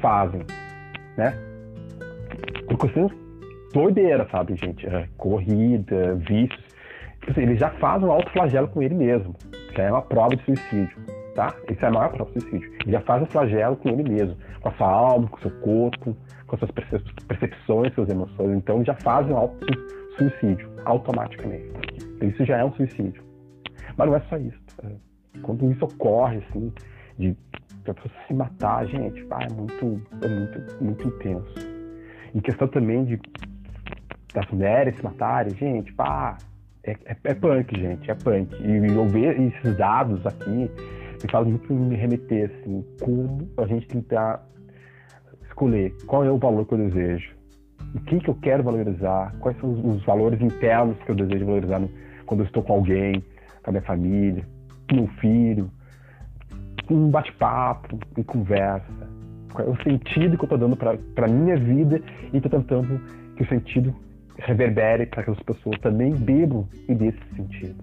fazem, 0.00 0.42
né? 1.16 1.34
Por 2.68 2.78
questões 2.78 3.12
doideira, 3.72 4.26
sabe, 4.30 4.54
gente? 4.56 4.86
É, 4.86 5.08
corrida, 5.16 6.14
vícios. 6.14 6.64
Tipo 7.20 7.32
assim, 7.32 7.42
ele 7.42 7.56
já 7.56 7.70
faz 7.70 8.02
um 8.02 8.08
flagelo 8.32 8.68
com 8.68 8.82
ele 8.82 8.94
mesmo. 8.94 9.34
Já 9.76 9.84
é 9.84 9.90
uma 9.90 10.02
prova 10.02 10.36
de 10.36 10.44
suicídio, 10.44 10.96
tá? 11.34 11.54
Isso 11.70 11.84
é 11.84 11.88
a 11.88 11.90
maior 11.90 12.10
prova 12.10 12.30
de 12.32 12.40
suicídio. 12.40 12.72
Ele 12.82 12.92
já 12.92 13.00
faz 13.00 13.22
um 13.22 13.26
flagelo 13.26 13.76
com 13.76 13.88
ele 13.88 14.08
mesmo, 14.08 14.36
com 14.60 14.68
a 14.68 14.72
sua 14.72 14.88
alma, 14.88 15.28
com 15.28 15.36
o 15.36 15.40
seu 15.40 15.50
corpo, 15.60 16.16
com 16.46 16.56
as 16.56 16.58
suas 16.60 16.70
percepções, 17.26 17.94
suas 17.94 18.08
emoções. 18.08 18.56
Então 18.56 18.84
já 18.84 18.94
faz 18.94 19.28
um 19.28 19.36
auto-suicídio, 19.36 20.68
automaticamente. 20.84 21.70
Então, 22.16 22.28
isso 22.28 22.44
já 22.44 22.58
é 22.58 22.64
um 22.64 22.72
suicídio. 22.72 23.22
Mas 23.96 24.08
não 24.08 24.16
é 24.16 24.20
só 24.28 24.36
isso. 24.36 24.60
É, 24.82 24.90
quando 25.42 25.70
isso 25.70 25.84
ocorre, 25.84 26.38
assim, 26.48 26.72
de 27.18 27.36
a 27.86 27.92
pessoa 27.92 28.14
se 28.26 28.34
matar, 28.34 28.86
gente, 28.86 29.22
pá, 29.24 29.40
é 29.42 29.52
muito, 29.52 30.00
é 30.22 30.28
muito, 30.28 30.84
muito 30.84 31.08
intenso. 31.08 31.54
Em 32.34 32.40
questão 32.40 32.66
também 32.68 33.04
de 33.04 33.20
das 34.32 34.50
mulheres 34.50 34.96
se 34.96 35.04
matarem, 35.04 35.54
gente, 35.54 35.92
pá, 35.92 36.36
é, 36.82 36.92
é, 37.04 37.16
é 37.24 37.34
punk, 37.34 37.78
gente, 37.78 38.10
é 38.10 38.14
punk. 38.14 38.54
E 38.60 38.92
eu 38.92 39.06
ver 39.06 39.40
esses 39.40 39.76
dados 39.76 40.26
aqui 40.26 40.50
me 41.22 41.30
faz 41.30 41.46
muito 41.46 41.72
me 41.72 41.94
remeter, 41.94 42.50
assim, 42.50 42.84
como 43.00 43.48
a 43.56 43.66
gente 43.66 43.86
tentar 43.86 44.44
escolher 45.46 45.94
qual 46.06 46.24
é 46.24 46.30
o 46.30 46.36
valor 46.36 46.66
que 46.66 46.74
eu 46.74 46.78
desejo, 46.78 47.34
o 47.94 48.00
que, 48.00 48.18
que 48.18 48.28
eu 48.28 48.34
quero 48.34 48.62
valorizar, 48.62 49.34
quais 49.40 49.58
são 49.58 49.72
os, 49.72 49.96
os 49.96 50.04
valores 50.04 50.40
internos 50.40 50.96
que 51.04 51.10
eu 51.10 51.14
desejo 51.14 51.46
valorizar 51.46 51.78
no, 51.78 51.88
quando 52.26 52.40
eu 52.40 52.46
estou 52.46 52.62
com 52.62 52.72
alguém, 52.72 53.22
com 53.62 53.70
a 53.70 53.72
minha 53.72 53.82
família, 53.82 54.44
com 54.88 54.96
meu 54.96 55.06
filho, 55.20 55.70
um 56.90 57.10
bate-papo, 57.10 57.98
em 58.16 58.22
conversa. 58.22 59.14
Qual 59.52 59.68
é 59.68 59.70
o 59.70 59.82
sentido 59.82 60.36
que 60.36 60.42
eu 60.42 60.46
estou 60.46 60.58
dando 60.58 60.76
para 60.76 61.26
a 61.26 61.28
minha 61.28 61.56
vida 61.56 62.00
e 62.32 62.36
estou 62.36 62.50
tentando 62.50 63.00
que 63.36 63.42
o 63.42 63.48
sentido 63.48 63.94
reverbere 64.38 65.06
para 65.06 65.22
que 65.22 65.30
as 65.30 65.40
pessoas 65.40 65.78
também 65.80 66.14
bebam 66.14 66.68
e 66.88 66.94
dê 66.94 67.06
esse 67.06 67.36
sentido. 67.36 67.82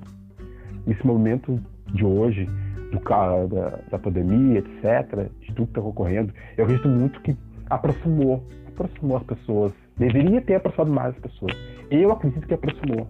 Esse 0.88 1.06
momento 1.06 1.60
de 1.94 2.06
hoje, 2.06 2.48
do, 2.92 3.00
da, 3.48 3.80
da 3.90 4.00
pandemia, 4.00 4.60
etc., 4.60 5.30
de 5.40 5.48
tudo 5.54 5.68
que 5.68 5.80
está 5.80 5.82
ocorrendo, 5.82 6.34
eu 6.58 6.66
acredito 6.66 6.88
muito 6.88 7.22
que 7.22 7.36
aproximou, 7.70 8.44
aproximou 8.68 9.18
as 9.18 9.24
pessoas. 9.24 9.74
Deveria 9.98 10.42
ter 10.42 10.56
aproximado 10.56 10.92
mais 10.92 11.16
as 11.16 11.22
pessoas. 11.22 11.54
Eu 11.90 12.12
acredito 12.12 12.48
que 12.48 12.54
aproximou. 12.54 13.08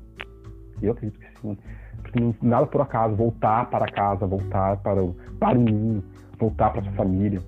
Eu 0.82 0.94
acredito 0.94 1.20
que 1.20 1.42
sim. 1.42 1.58
Porque 2.02 2.20
nada 2.42 2.66
por 2.66 2.82
acaso, 2.82 3.16
voltar 3.16 3.70
para 3.70 3.86
casa, 3.86 4.26
voltar 4.26 4.78
para, 4.78 5.02
para 5.40 5.58
o 5.58 5.62
ninho, 5.62 6.04
voltar 6.40 6.72
para 6.72 6.82
sua 6.82 6.92
família, 6.94 7.40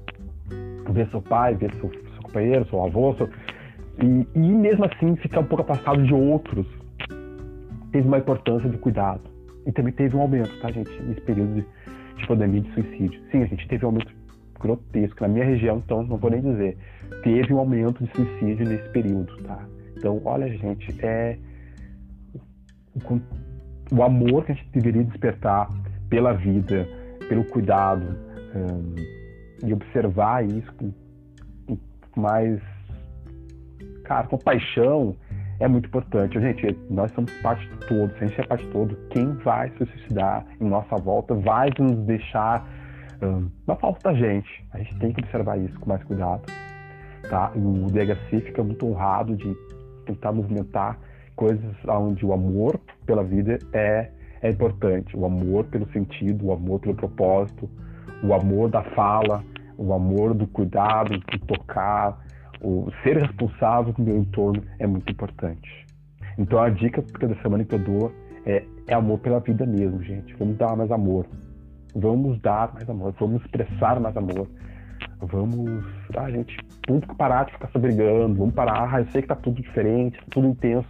ver 0.91 1.09
seu 1.09 1.21
pai, 1.21 1.55
ver 1.55 1.73
seu, 1.75 1.89
seu 1.89 2.21
companheiro, 2.23 2.65
seu 2.69 2.83
avô, 2.83 3.15
seu, 3.15 3.29
e, 4.01 4.27
e 4.35 4.39
mesmo 4.39 4.85
assim 4.85 5.15
ficar 5.17 5.41
um 5.41 5.45
pouco 5.45 5.63
afastado 5.63 6.03
de 6.03 6.13
outros 6.13 6.65
teve 7.91 8.07
uma 8.07 8.17
importância 8.17 8.69
de 8.69 8.77
cuidado. 8.77 9.21
E 9.65 9.71
também 9.71 9.93
teve 9.93 10.15
um 10.15 10.21
aumento, 10.21 10.59
tá, 10.59 10.71
gente, 10.71 10.91
nesse 11.03 11.21
período 11.21 11.53
de, 11.55 11.65
de 12.17 12.27
pandemia 12.27 12.61
de 12.61 12.73
suicídio. 12.73 13.21
Sim, 13.31 13.43
a 13.43 13.45
gente 13.45 13.67
teve 13.67 13.85
um 13.85 13.89
aumento 13.89 14.11
grotesco. 14.63 15.21
Na 15.21 15.27
minha 15.27 15.45
região, 15.45 15.77
então, 15.77 16.03
não 16.03 16.17
vou 16.17 16.31
nem 16.31 16.41
dizer. 16.41 16.77
Teve 17.23 17.53
um 17.53 17.59
aumento 17.59 18.03
de 18.03 18.11
suicídio 18.15 18.67
nesse 18.67 18.89
período, 18.89 19.35
tá? 19.43 19.59
Então, 19.97 20.21
olha, 20.25 20.47
gente, 20.49 20.95
é 21.05 21.37
o 23.91 24.03
amor 24.03 24.45
que 24.45 24.53
a 24.53 24.55
gente 24.55 24.69
deveria 24.71 25.03
despertar 25.03 25.69
pela 26.09 26.33
vida, 26.33 26.87
pelo 27.27 27.43
cuidado, 27.45 28.03
um, 28.55 28.95
e 29.67 29.73
observar 29.73 30.45
isso 30.45 30.71
com, 30.73 30.91
com 31.67 32.21
mais 32.21 32.61
cara, 34.03 34.27
compaixão 34.27 35.15
é 35.59 35.67
muito 35.67 35.87
importante. 35.87 36.39
Gente, 36.39 36.77
nós 36.89 37.11
somos 37.13 37.31
parte 37.41 37.65
de 37.67 37.77
todo. 37.87 38.11
Se 38.17 38.23
a 38.23 38.27
gente 38.27 38.41
é 38.41 38.43
parte 38.43 38.65
de 38.65 38.71
todo, 38.71 38.95
quem 39.09 39.33
vai 39.35 39.69
se 39.71 39.85
suicidar 39.85 40.45
em 40.59 40.67
nossa 40.67 40.95
volta 40.97 41.33
vai 41.33 41.69
nos 41.79 41.97
deixar 42.05 42.67
na 43.67 43.75
falta 43.75 44.11
da 44.11 44.13
gente. 44.13 44.65
A 44.71 44.77
gente 44.77 44.95
tem 44.99 45.13
que 45.13 45.21
observar 45.21 45.57
isso 45.57 45.79
com 45.79 45.89
mais 45.89 46.03
cuidado. 46.03 46.43
Tá? 47.29 47.51
O 47.55 47.87
DHC 47.91 48.41
fica 48.41 48.63
muito 48.63 48.85
honrado 48.85 49.35
de 49.35 49.55
tentar 50.05 50.31
movimentar 50.31 50.97
coisas 51.35 51.75
onde 51.87 52.25
o 52.25 52.33
amor 52.33 52.79
pela 53.05 53.23
vida 53.23 53.57
é, 53.73 54.09
é 54.41 54.49
importante. 54.49 55.15
O 55.15 55.25
amor 55.25 55.65
pelo 55.65 55.89
sentido, 55.91 56.47
o 56.47 56.51
amor 56.51 56.79
pelo 56.79 56.95
propósito, 56.95 57.69
o 58.23 58.33
amor 58.33 58.69
da 58.69 58.83
fala, 58.83 59.43
o 59.77 59.93
amor 59.93 60.33
do 60.33 60.47
cuidado, 60.47 61.17
do 61.17 61.39
tocar, 61.39 62.23
o 62.61 62.89
ser 63.03 63.17
responsável 63.17 63.93
com 63.93 64.01
o 64.01 64.05
meu 64.05 64.17
entorno 64.17 64.63
é 64.79 64.87
muito 64.87 65.11
importante. 65.11 65.85
Então 66.37 66.59
a 66.59 66.69
dica 66.69 67.01
da 67.01 67.35
semana 67.41 67.63
que 67.63 67.75
eu 67.75 67.79
dou 67.79 68.11
é, 68.45 68.63
é 68.87 68.93
amor 68.93 69.19
pela 69.19 69.39
vida 69.39 69.65
mesmo, 69.65 70.01
gente. 70.03 70.33
Vamos 70.35 70.57
dar 70.57 70.75
mais 70.75 70.91
amor. 70.91 71.25
Vamos 71.95 72.39
dar 72.41 72.73
mais 72.73 72.89
amor. 72.89 73.13
Vamos 73.19 73.41
expressar 73.43 73.99
mais 73.99 74.15
amor. 74.17 74.47
Vamos. 75.21 75.85
Ah, 76.17 76.29
gente, 76.29 76.57
vamos 76.87 77.05
parar 77.17 77.45
de 77.45 77.53
ficar 77.53 77.69
se 77.69 77.77
brigando. 77.77 78.35
Vamos 78.35 78.53
parar. 78.53 78.93
Ah, 78.93 78.99
eu 78.99 79.07
sei 79.07 79.21
que 79.21 79.27
tá 79.27 79.35
tudo 79.35 79.61
diferente, 79.61 80.17
tá 80.17 80.25
tudo 80.31 80.47
intenso. 80.47 80.87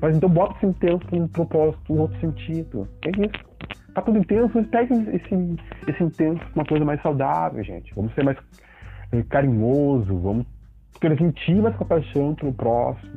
Mas 0.00 0.16
então 0.16 0.28
bota 0.28 0.56
esse 0.56 0.66
intenso 0.66 1.06
com 1.06 1.16
um 1.16 1.28
propósito, 1.28 1.92
um 1.92 2.00
outro 2.00 2.18
sentido. 2.20 2.88
É 3.04 3.10
isso. 3.10 3.46
Tá 3.94 4.02
tudo 4.02 4.18
intenso, 4.18 4.50
mas 4.54 4.66
pega 4.66 4.94
esse, 4.94 5.56
esse 5.88 6.04
intenso 6.04 6.42
uma 6.54 6.66
coisa 6.66 6.84
mais 6.84 7.00
saudável, 7.00 7.62
gente. 7.64 7.94
Vamos 7.94 8.12
ser 8.14 8.24
mais 8.24 8.36
eh, 9.12 9.22
carinhoso, 9.30 10.18
vamos 10.18 10.46
transmitir 11.00 11.62
mais 11.62 11.74
compaixão 11.76 12.34
para 12.34 12.48
o 12.48 12.52
próximo. 12.52 13.12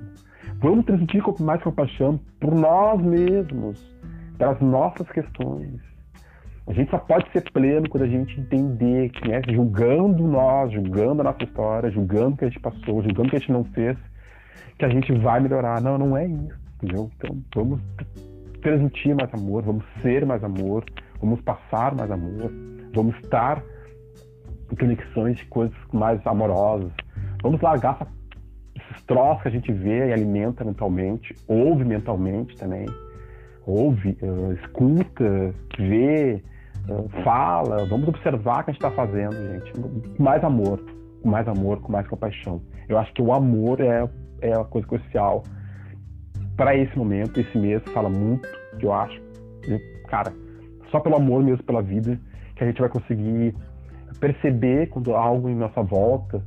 Vamos 0.62 0.86
transmitir 0.86 1.21
mais 1.41 1.62
compaixão 1.62 2.19
por 2.39 2.56
nós 2.56 3.02
mesmos, 3.02 3.97
pelas 4.38 4.60
nossas 4.62 5.10
questões. 5.12 5.88
A 6.69 6.73
gente 6.73 6.91
só 6.91 6.99
pode 6.99 7.29
ser 7.32 7.41
pleno 7.51 7.89
quando 7.89 8.03
a 8.03 8.08
gente 8.08 8.39
entender 8.39 9.10
que, 9.10 9.27
né, 9.27 9.41
julgando 9.49 10.23
nós, 10.27 10.71
julgando 10.71 11.21
a 11.21 11.23
nossa 11.23 11.43
história, 11.43 11.89
julgando 11.89 12.36
o 12.36 12.38
que 12.38 12.45
a 12.45 12.47
gente 12.47 12.60
passou, 12.60 13.01
julgando 13.01 13.27
o 13.27 13.29
que 13.32 13.36
a 13.36 13.39
gente 13.39 13.51
não 13.51 13.63
fez, 13.65 13.97
que 14.77 14.86
a 14.86 14.89
gente 14.89 15.12
vai 15.13 15.39
melhorar. 15.39 15.82
Não, 15.82 15.97
não 15.97 16.15
é 16.15 16.27
isso, 16.27 16.60
entendeu? 16.75 17.10
Então, 17.17 17.41
vamos 17.55 17.82
transmitir 18.62 19.15
mais 19.15 19.34
amor, 19.34 19.63
vamos 19.63 19.84
ser 20.01 20.25
mais 20.25 20.43
amor, 20.43 20.86
vamos 21.19 21.41
passar 21.41 21.95
mais 21.95 22.12
amor, 22.12 22.51
vamos 22.93 23.15
estar 23.23 23.63
em 24.71 24.75
conexões 24.75 25.38
de 25.38 25.45
coisas 25.45 25.75
mais 25.91 26.25
amorosas, 26.27 26.91
Vamos 27.41 27.62
largar 27.62 28.05
esses 28.75 29.03
troços 29.03 29.43
que 29.43 29.47
a 29.47 29.51
gente 29.51 29.71
vê 29.71 30.10
e 30.10 30.13
alimenta 30.13 30.65
mentalmente, 30.65 31.34
ouve 31.47 31.86
mentalmente 31.86 32.55
também. 32.58 32.86
Ouve, 33.65 34.17
uh, 34.21 34.53
escuta, 34.53 35.53
vê, 35.77 36.43
fala. 37.23 37.86
Vamos 37.86 38.08
observar 38.08 38.62
o 38.62 38.63
que 38.65 38.71
a 38.71 38.73
gente 38.73 38.86
está 38.86 38.91
fazendo, 38.91 39.34
gente. 39.34 39.71
Com 39.73 40.23
mais 40.23 40.43
amor, 40.43 40.80
com 41.21 41.30
mais 41.30 41.47
amor, 41.47 41.82
com 41.82 41.91
mais 41.91 42.08
compaixão. 42.08 42.62
Eu 42.88 42.97
acho 42.97 43.13
que 43.13 43.21
o 43.21 43.34
amor 43.34 43.80
é, 43.82 44.08
é 44.41 44.54
a 44.54 44.63
coisa 44.63 44.88
crucial 44.88 45.43
para 46.56 46.75
esse 46.75 46.97
momento. 46.97 47.39
Esse 47.39 47.58
mês 47.58 47.82
fala 47.93 48.10
muito, 48.10 48.47
que 48.80 48.86
eu 48.86 48.93
acho. 48.93 49.21
E, 49.67 49.78
cara, 50.08 50.34
só 50.91 50.99
pelo 50.99 51.15
amor 51.15 51.43
mesmo 51.43 51.63
pela 51.63 51.82
vida 51.82 52.19
que 52.56 52.63
a 52.63 52.67
gente 52.67 52.80
vai 52.80 52.89
conseguir 52.89 53.56
perceber 54.19 54.88
quando 54.89 55.15
algo 55.15 55.49
em 55.49 55.56
nossa 55.56 55.82
volta 55.82 56.43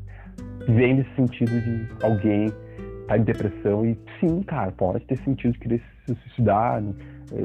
vem 0.68 0.94
nesse 0.94 1.14
sentido 1.14 1.50
de 1.60 2.04
alguém 2.04 2.52
tá 3.08 3.16
em 3.16 3.22
depressão 3.22 3.84
e 3.84 3.98
sim, 4.20 4.42
cara, 4.42 4.70
pode 4.72 5.04
ter 5.06 5.16
sentido 5.18 5.52
de 5.52 5.58
querer 5.58 5.82
se 6.06 6.14
suicidar, 6.14 6.80
né? 6.80 6.92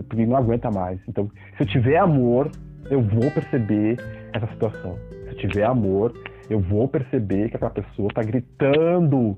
porque 0.08 0.26
não 0.26 0.38
aguenta 0.38 0.70
mais. 0.70 1.00
Então, 1.08 1.30
se 1.56 1.64
eu 1.64 1.68
tiver 1.68 1.98
amor, 1.98 2.52
eu 2.90 3.02
vou 3.02 3.30
perceber 3.32 3.98
essa 4.34 4.48
situação. 4.48 4.98
Se 5.30 5.36
tiver 5.36 5.64
amor, 5.64 6.14
eu 6.50 6.60
vou 6.60 6.88
perceber 6.88 7.50
que 7.50 7.56
aquela 7.56 7.72
pessoa 7.72 8.08
está 8.08 8.24
gritando 8.24 9.38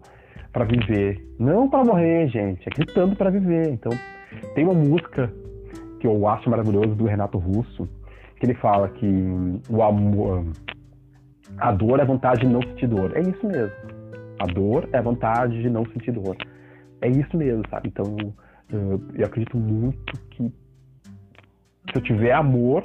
para 0.52 0.66
viver, 0.66 1.24
não 1.40 1.70
para 1.70 1.84
morrer, 1.84 2.28
gente, 2.28 2.68
é 2.68 2.72
gritando 2.72 3.16
para 3.16 3.30
viver. 3.30 3.70
Então, 3.70 3.92
tem 4.56 4.64
uma 4.66 4.74
música 4.74 5.32
que 6.00 6.08
eu 6.08 6.28
acho 6.28 6.50
maravilhosa 6.50 6.96
do 6.96 7.06
Renato 7.06 7.38
Russo, 7.38 7.88
que 8.38 8.46
ele 8.46 8.56
fala 8.56 8.90
que 8.90 9.06
o 9.70 9.84
amor 9.84 10.46
a 11.58 11.72
dor 11.72 12.00
é 12.00 12.04
a 12.04 12.06
vontade 12.06 12.42
de 12.42 12.48
não 12.48 12.62
sentir 12.62 12.88
dor. 12.88 13.16
É 13.16 13.22
isso 13.22 13.46
mesmo. 13.48 13.76
A 14.40 14.46
dor 14.46 14.88
é 14.94 14.98
a 14.98 15.02
vontade 15.02 15.62
de 15.62 15.70
não 15.70 15.86
sentir 15.88 16.12
dor. 16.12 16.38
É 17.02 17.10
isso 17.10 17.36
mesmo, 17.36 17.64
sabe? 17.70 17.90
Então, 17.90 18.16
eu 18.72 19.26
acredito 19.26 19.58
muito 19.58 20.14
que 20.30 20.44
se 20.44 21.96
eu 21.96 22.02
tiver 22.02 22.32
amor, 22.32 22.84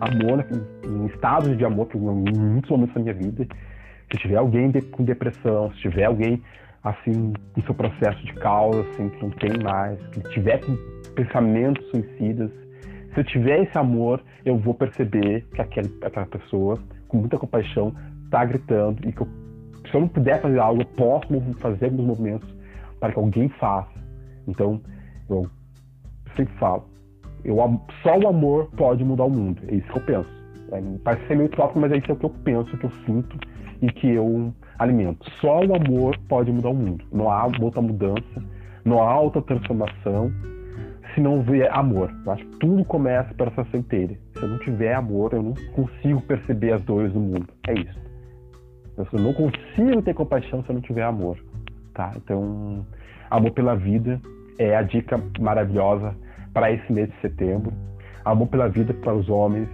amor, 0.00 0.46
um 0.86 1.06
estado 1.06 1.54
de 1.56 1.64
amor, 1.64 1.86
por 1.86 2.00
muitos 2.00 2.70
momentos 2.70 2.94
da 2.94 3.00
minha 3.00 3.14
vida, 3.14 3.46
se 4.10 4.18
tiver 4.18 4.36
alguém 4.36 4.72
com 4.90 5.04
depressão, 5.04 5.72
se 5.72 5.80
tiver 5.80 6.04
alguém 6.04 6.42
assim, 6.82 7.32
no 7.56 7.62
seu 7.64 7.74
processo 7.74 8.24
de 8.24 8.32
causa, 8.34 8.80
assim, 8.80 9.08
que 9.10 9.22
não 9.22 9.30
tem 9.30 9.62
mais, 9.62 10.00
que 10.08 10.20
tiver 10.30 10.58
com 10.64 10.76
pensamentos 11.14 11.84
suicidas, 11.90 12.50
se 13.12 13.20
eu 13.20 13.24
tiver 13.24 13.62
esse 13.62 13.76
amor, 13.76 14.22
eu 14.44 14.56
vou 14.58 14.74
perceber 14.74 15.44
que 15.54 15.60
aquele, 15.60 15.92
aquela 16.02 16.26
pessoa, 16.26 16.78
com 17.08 17.18
muita 17.18 17.36
compaixão, 17.36 17.92
está 18.24 18.44
gritando 18.44 19.06
e 19.08 19.12
que 19.12 19.20
eu, 19.20 19.28
se 19.90 19.94
eu 19.94 20.00
não 20.02 20.08
puder 20.08 20.40
fazer 20.40 20.58
algo, 20.58 20.82
eu 20.82 20.86
posso 20.86 21.26
fazer 21.58 21.86
alguns 21.86 22.06
movimentos 22.06 22.48
para 23.00 23.12
que 23.12 23.18
alguém 23.18 23.48
faça. 23.48 23.98
Então, 24.46 24.80
eu 25.28 25.50
sempre 26.36 26.54
falo, 26.58 26.84
eu, 27.44 27.56
só 28.02 28.18
o 28.18 28.28
amor 28.28 28.68
pode 28.76 29.04
mudar 29.04 29.24
o 29.24 29.30
mundo. 29.30 29.62
É 29.68 29.74
isso 29.74 29.86
que 29.92 29.98
eu 29.98 30.02
penso. 30.02 30.28
É, 30.72 30.82
parece 31.02 31.26
ser 31.26 31.36
meio 31.36 31.48
tópico, 31.50 31.80
mas 31.80 31.92
é 31.92 31.96
isso 31.96 32.14
que 32.14 32.24
eu 32.24 32.30
penso, 32.30 32.76
que 32.76 32.84
eu 32.84 32.92
sinto 33.06 33.38
e 33.80 33.90
que 33.90 34.08
eu 34.08 34.52
alimento. 34.78 35.30
Só 35.40 35.60
o 35.60 35.74
amor 35.74 36.16
pode 36.28 36.52
mudar 36.52 36.70
o 36.70 36.74
mundo. 36.74 37.04
Não 37.12 37.30
há 37.30 37.46
outra 37.60 37.80
mudança, 37.80 38.42
não 38.84 39.02
há 39.02 39.18
outra 39.18 39.42
transformação 39.42 40.32
se 41.14 41.20
não 41.20 41.42
vier 41.42 41.70
amor. 41.72 42.12
Eu 42.24 42.32
acho 42.32 42.44
que 42.44 42.56
tudo 42.58 42.84
começa 42.84 43.32
pela 43.34 43.50
essa 43.50 43.64
centelha. 43.70 44.18
Se 44.34 44.42
eu 44.42 44.48
não 44.48 44.58
tiver 44.58 44.94
amor, 44.94 45.32
eu 45.32 45.42
não 45.42 45.54
consigo 45.72 46.20
perceber 46.22 46.72
as 46.72 46.82
dores 46.82 47.12
do 47.12 47.20
mundo. 47.20 47.48
É 47.66 47.74
isso. 47.74 47.98
Eu 48.96 49.20
não 49.20 49.32
consigo 49.32 50.02
ter 50.02 50.14
compaixão 50.14 50.62
se 50.62 50.70
eu 50.70 50.74
não 50.74 50.82
tiver 50.82 51.02
amor. 51.02 51.38
Tá? 51.94 52.12
Então, 52.16 52.84
amor 53.30 53.52
pela 53.52 53.74
vida 53.74 54.20
é 54.58 54.76
a 54.76 54.82
dica 54.82 55.20
maravilhosa 55.40 56.14
para 56.52 56.72
esse 56.72 56.92
mês 56.92 57.08
de 57.08 57.20
setembro. 57.20 57.72
Amor 58.24 58.48
pela 58.48 58.68
vida 58.68 58.92
para 58.94 59.14
os 59.14 59.28
homens, 59.28 59.68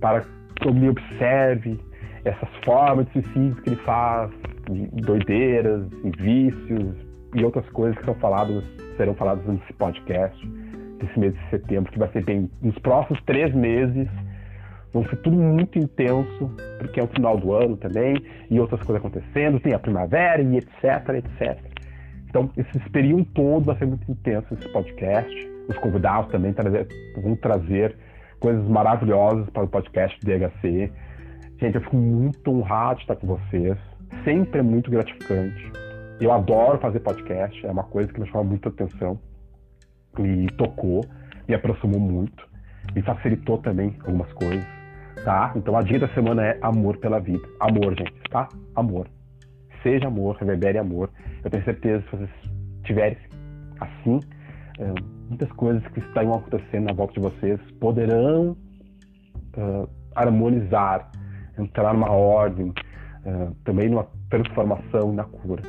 para 0.00 0.24
que 0.56 0.68
eu 0.68 0.74
me 0.74 0.88
observe 0.88 1.78
essas 2.24 2.48
formas 2.64 3.06
de 3.06 3.12
suicídio 3.12 3.62
que 3.62 3.70
ele 3.70 3.76
faz, 3.82 4.30
de 4.70 4.86
doideiras 5.02 5.86
e 6.04 6.10
vícios 6.22 6.96
e 7.34 7.44
outras 7.44 7.68
coisas 7.70 7.96
que 7.98 8.04
são 8.04 8.14
faladas, 8.14 8.64
serão 8.96 9.14
faladas 9.14 9.46
nesse 9.46 9.72
podcast 9.74 10.46
desse 10.98 11.18
mês 11.18 11.34
de 11.34 11.50
setembro, 11.50 11.92
que 11.92 11.98
vai 11.98 12.08
ser 12.08 12.24
bem 12.24 12.50
nos 12.62 12.78
próximos 12.78 13.22
três 13.24 13.54
meses 13.54 14.08
vão 14.96 15.04
ser 15.04 15.16
tudo 15.16 15.36
muito 15.36 15.78
intenso, 15.78 16.50
porque 16.78 16.98
é 16.98 17.02
o 17.02 17.08
final 17.08 17.36
do 17.36 17.52
ano 17.52 17.76
também, 17.76 18.16
e 18.50 18.58
outras 18.58 18.80
coisas 18.82 19.04
acontecendo, 19.04 19.60
tem 19.60 19.74
a 19.74 19.78
primavera 19.78 20.40
e 20.40 20.56
etc, 20.56 20.84
etc. 21.16 21.58
Então, 22.28 22.50
esse 22.56 22.90
período 22.90 23.24
todo 23.26 23.64
vai 23.64 23.76
ser 23.76 23.86
muito 23.86 24.10
intenso 24.10 24.46
esse 24.54 24.68
podcast. 24.72 25.55
Os 25.68 25.76
convidados 25.78 26.30
também 26.30 26.52
trazer, 26.52 26.86
vão 27.22 27.36
trazer 27.36 27.96
coisas 28.40 28.66
maravilhosas 28.68 29.48
para 29.50 29.64
o 29.64 29.68
podcast 29.68 30.18
do 30.20 30.26
DHC. 30.26 30.92
Gente, 31.58 31.74
eu 31.74 31.80
fico 31.80 31.96
muito 31.96 32.50
honrado 32.50 32.96
de 32.96 33.02
estar 33.02 33.16
com 33.16 33.26
vocês. 33.26 33.76
Sempre 34.24 34.60
é 34.60 34.62
muito 34.62 34.90
gratificante. 34.90 35.72
Eu 36.20 36.32
adoro 36.32 36.78
fazer 36.78 37.00
podcast, 37.00 37.66
é 37.66 37.70
uma 37.70 37.84
coisa 37.84 38.12
que 38.12 38.20
me 38.20 38.26
chama 38.28 38.44
muita 38.44 38.68
atenção. 38.68 39.18
Me 40.18 40.46
tocou, 40.52 41.04
me 41.46 41.54
aproximou 41.54 42.00
muito, 42.00 42.46
me 42.94 43.02
facilitou 43.02 43.58
também 43.58 43.94
algumas 44.00 44.32
coisas, 44.32 44.64
tá? 45.24 45.52
Então 45.54 45.76
a 45.76 45.82
dica 45.82 46.06
da 46.06 46.14
semana 46.14 46.42
é 46.42 46.58
amor 46.62 46.96
pela 46.98 47.20
vida. 47.20 47.46
Amor, 47.60 47.94
gente, 47.98 48.14
tá? 48.30 48.48
Amor. 48.74 49.08
Seja 49.82 50.06
amor, 50.06 50.36
reverbere 50.36 50.78
amor. 50.78 51.10
Eu 51.44 51.50
tenho 51.50 51.64
certeza 51.64 52.02
que 52.04 52.10
se 52.10 52.16
vocês 52.16 52.30
tiverem 52.84 53.18
assim, 53.78 54.20
muitas 55.28 55.50
coisas 55.52 55.86
que 55.88 56.00
estão 56.00 56.34
acontecendo 56.34 56.86
na 56.86 56.92
volta 56.92 57.14
de 57.14 57.20
vocês 57.20 57.60
poderão 57.80 58.56
uh, 59.56 59.88
harmonizar, 60.14 61.10
entrar 61.58 61.94
numa 61.94 62.10
ordem, 62.10 62.68
uh, 62.68 63.54
também 63.64 63.88
numa 63.88 64.06
transformação 64.28 65.12
e 65.12 65.16
na 65.16 65.24
cura. 65.24 65.62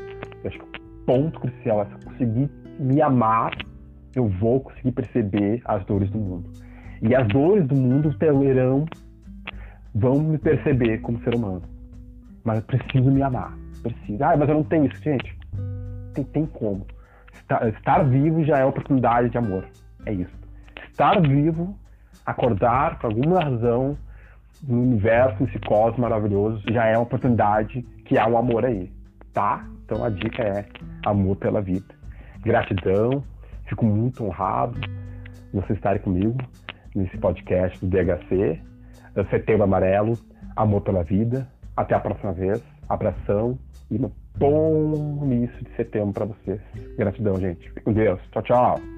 Eu 0.43 0.49
acho 0.49 0.59
que 0.59 0.65
o 0.65 1.05
ponto 1.05 1.39
crucial 1.39 1.81
é 1.81 1.85
se 1.85 1.91
eu 1.91 2.11
conseguir 2.11 2.49
me 2.79 3.01
amar, 3.01 3.51
eu 4.15 4.27
vou 4.27 4.61
conseguir 4.61 4.91
perceber 4.91 5.61
as 5.65 5.85
dores 5.85 6.09
do 6.09 6.17
mundo. 6.17 6.51
E 7.01 7.15
as 7.15 7.27
dores 7.27 7.65
do 7.67 7.75
mundo 7.75 8.13
terão, 8.17 8.85
vão 9.93 10.19
me 10.19 10.37
perceber 10.37 10.99
como 10.99 11.21
ser 11.23 11.35
humano. 11.35 11.61
Mas 12.43 12.57
eu 12.57 12.63
preciso 12.63 13.11
me 13.11 13.21
amar. 13.21 13.55
Preciso. 13.81 14.23
Ah, 14.23 14.35
mas 14.35 14.49
eu 14.49 14.55
não 14.55 14.63
tenho 14.63 14.85
isso, 14.85 15.01
gente. 15.01 15.37
Tem, 16.13 16.23
tem 16.23 16.45
como 16.47 16.85
estar 17.75 18.03
vivo 18.03 18.43
já 18.43 18.57
é 18.57 18.65
oportunidade 18.65 19.29
de 19.29 19.37
amor. 19.37 19.65
É 20.05 20.13
isso. 20.13 20.33
Estar 20.89 21.21
vivo, 21.21 21.77
acordar 22.25 22.99
por 22.99 23.07
alguma 23.07 23.39
razão 23.39 23.97
no 24.67 24.81
universo, 24.81 25.43
nesse 25.43 25.59
cosmos 25.59 25.99
maravilhoso, 25.99 26.63
já 26.71 26.85
é 26.85 26.97
uma 26.97 27.03
oportunidade 27.03 27.81
que 28.05 28.17
há 28.17 28.27
um 28.27 28.37
amor 28.37 28.65
aí, 28.65 28.91
tá? 29.33 29.65
Então 29.85 30.03
a 30.03 30.09
dica 30.09 30.41
é 30.41 30.65
amor 31.05 31.35
pela 31.37 31.61
vida. 31.61 31.85
Gratidão, 32.41 33.23
fico 33.67 33.85
muito 33.85 34.25
honrado 34.25 34.79
de 34.79 35.51
vocês 35.53 35.77
estarem 35.77 36.01
comigo 36.01 36.37
nesse 36.95 37.17
podcast 37.17 37.79
do 37.85 37.87
DHC, 37.87 38.59
Setembro 39.29 39.63
Amarelo, 39.63 40.13
Amor 40.55 40.81
pela 40.81 41.03
Vida. 41.03 41.47
Até 41.75 41.95
a 41.95 41.99
próxima 41.99 42.33
vez. 42.33 42.61
Abração 42.89 43.57
e 43.91 43.99
bom 44.37 45.19
início 45.23 45.63
de 45.63 45.75
setembro 45.75 46.13
para 46.13 46.25
vocês. 46.25 46.59
Gratidão, 46.97 47.39
gente. 47.39 47.67
Fique 47.69 47.81
com 47.81 47.93
Deus. 47.93 48.19
Tchau, 48.31 48.43
tchau. 48.43 48.96